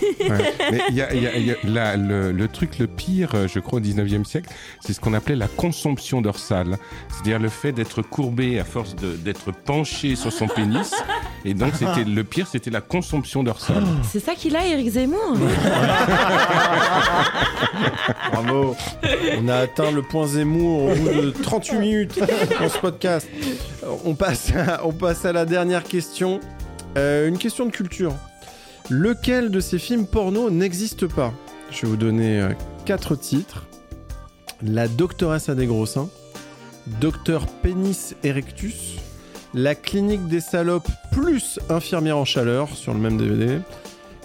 [0.71, 2.87] Mais il y a, il y a- il y a- la- le, le truc le
[2.87, 4.49] pire, euh, je crois, au 19e siècle,
[4.81, 6.77] c'est ce qu'on appelait la consomption dorsale.
[7.09, 10.93] C'est-à-dire le fait d'être courbé à force de- d'être penché sur son pénis.
[11.45, 13.83] Et donc, c'était le pire, c'était la consomption dorsale.
[14.03, 15.37] C'est ça qu'il a, Eric Zemmour?
[18.31, 18.75] Bravo.
[19.39, 22.19] On a atteint le point Zemmour au bout de 38 minutes
[22.59, 23.27] dans ce podcast.
[24.05, 26.39] On passe à, on passe à la dernière question.
[26.97, 28.13] Euh, une question de culture.
[28.89, 31.33] Lequel de ces films porno n'existe pas?
[31.71, 32.49] Je vais vous donner euh,
[32.85, 33.65] quatre titres.
[34.61, 36.09] La doctoresse a des gros seins.
[36.99, 38.97] Docteur Pénis Erectus.
[39.53, 43.59] La clinique des salopes plus infirmière en chaleur sur le même DVD.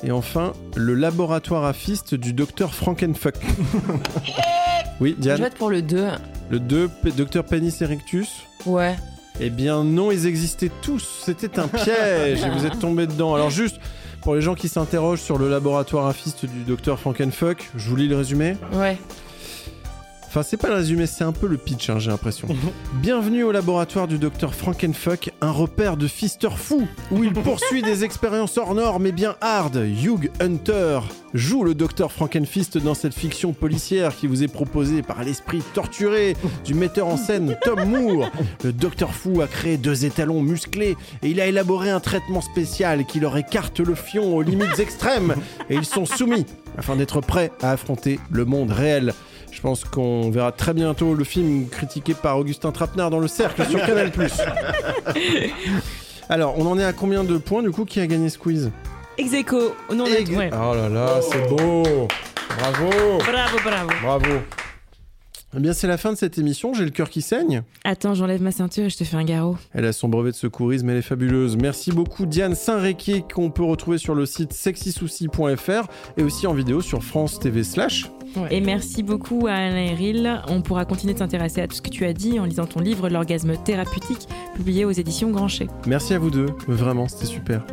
[0.02, 3.36] Et enfin, le laboratoire à fist du docteur Frankenfuck.
[5.00, 6.06] oui, Je Diane vote pour le 2.
[6.50, 8.28] Le 2, P- docteur Pénis Erectus
[8.66, 8.96] Ouais.
[9.40, 11.22] Eh bien non, ils existaient tous.
[11.24, 13.34] C'était un piège et vous êtes tombés dedans.
[13.34, 13.76] Alors juste,
[14.22, 17.96] pour les gens qui s'interrogent sur le laboratoire à fist du docteur Frankenfuck, je vous
[17.96, 18.56] lis le résumé.
[18.72, 18.96] Ouais.
[20.34, 22.48] Enfin, c'est pas le résumé, c'est un peu le pitch, hein, j'ai l'impression.
[22.94, 28.02] Bienvenue au laboratoire du docteur Frankenfuck, un repère de fister fou, où il poursuit des
[28.02, 29.76] expériences hors normes mais bien hard.
[29.76, 31.02] Hugh Hunter
[31.34, 36.36] joue le docteur Frankenfist dans cette fiction policière qui vous est proposée par l'esprit torturé
[36.64, 38.28] du metteur en scène Tom Moore.
[38.64, 43.06] Le docteur fou a créé deux étalons musclés et il a élaboré un traitement spécial
[43.06, 45.36] qui leur écarte le fion aux limites extrêmes
[45.70, 46.44] et ils sont soumis
[46.76, 49.14] afin d'être prêts à affronter le monde réel.
[49.64, 53.64] Je pense qu'on verra très bientôt le film critiqué par Augustin Trapenard dans le cercle
[53.66, 54.12] sur Canal+.
[56.28, 58.70] Alors, on en est à combien de points du coup Qui a gagné ce quiz
[59.16, 59.74] Ex aequo.
[59.94, 60.50] Non, Ex- ouais.
[60.52, 61.82] Oh là là, c'est beau
[62.58, 62.90] Bravo
[63.20, 63.90] Bravo, bravo.
[64.02, 64.34] Bravo
[65.56, 66.74] Eh bien, c'est la fin de cette émission.
[66.74, 67.62] J'ai le cœur qui saigne.
[67.84, 69.56] Attends, j'enlève ma ceinture et je te fais un garrot.
[69.72, 71.56] Elle a son brevet de secourisme, elle est fabuleuse.
[71.56, 76.80] Merci beaucoup Diane Saint-Réquier qu'on peut retrouver sur le site sexysouci.fr et aussi en vidéo
[76.80, 78.10] sur France TV slash.
[78.50, 80.42] Et merci beaucoup à Alain Eril.
[80.48, 82.80] On pourra continuer de s'intéresser à tout ce que tu as dit en lisant ton
[82.80, 85.68] livre L'orgasme thérapeutique, publié aux éditions Grancher.
[85.86, 87.64] Merci à vous deux, vraiment, c'était super.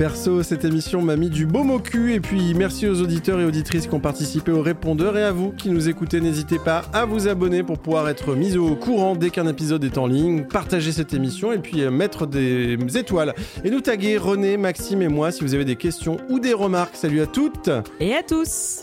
[0.00, 2.14] Perso, cette émission m'a mis du baume au cul.
[2.14, 5.52] Et puis merci aux auditeurs et auditrices qui ont participé au répondeur et à vous
[5.52, 9.28] qui nous écoutez, n'hésitez pas à vous abonner pour pouvoir être mis au courant dès
[9.28, 13.34] qu'un épisode est en ligne, partager cette émission et puis euh, mettre des étoiles.
[13.62, 16.96] Et nous taguer René, Maxime et moi si vous avez des questions ou des remarques.
[16.96, 17.68] Salut à toutes.
[18.00, 18.82] Et à tous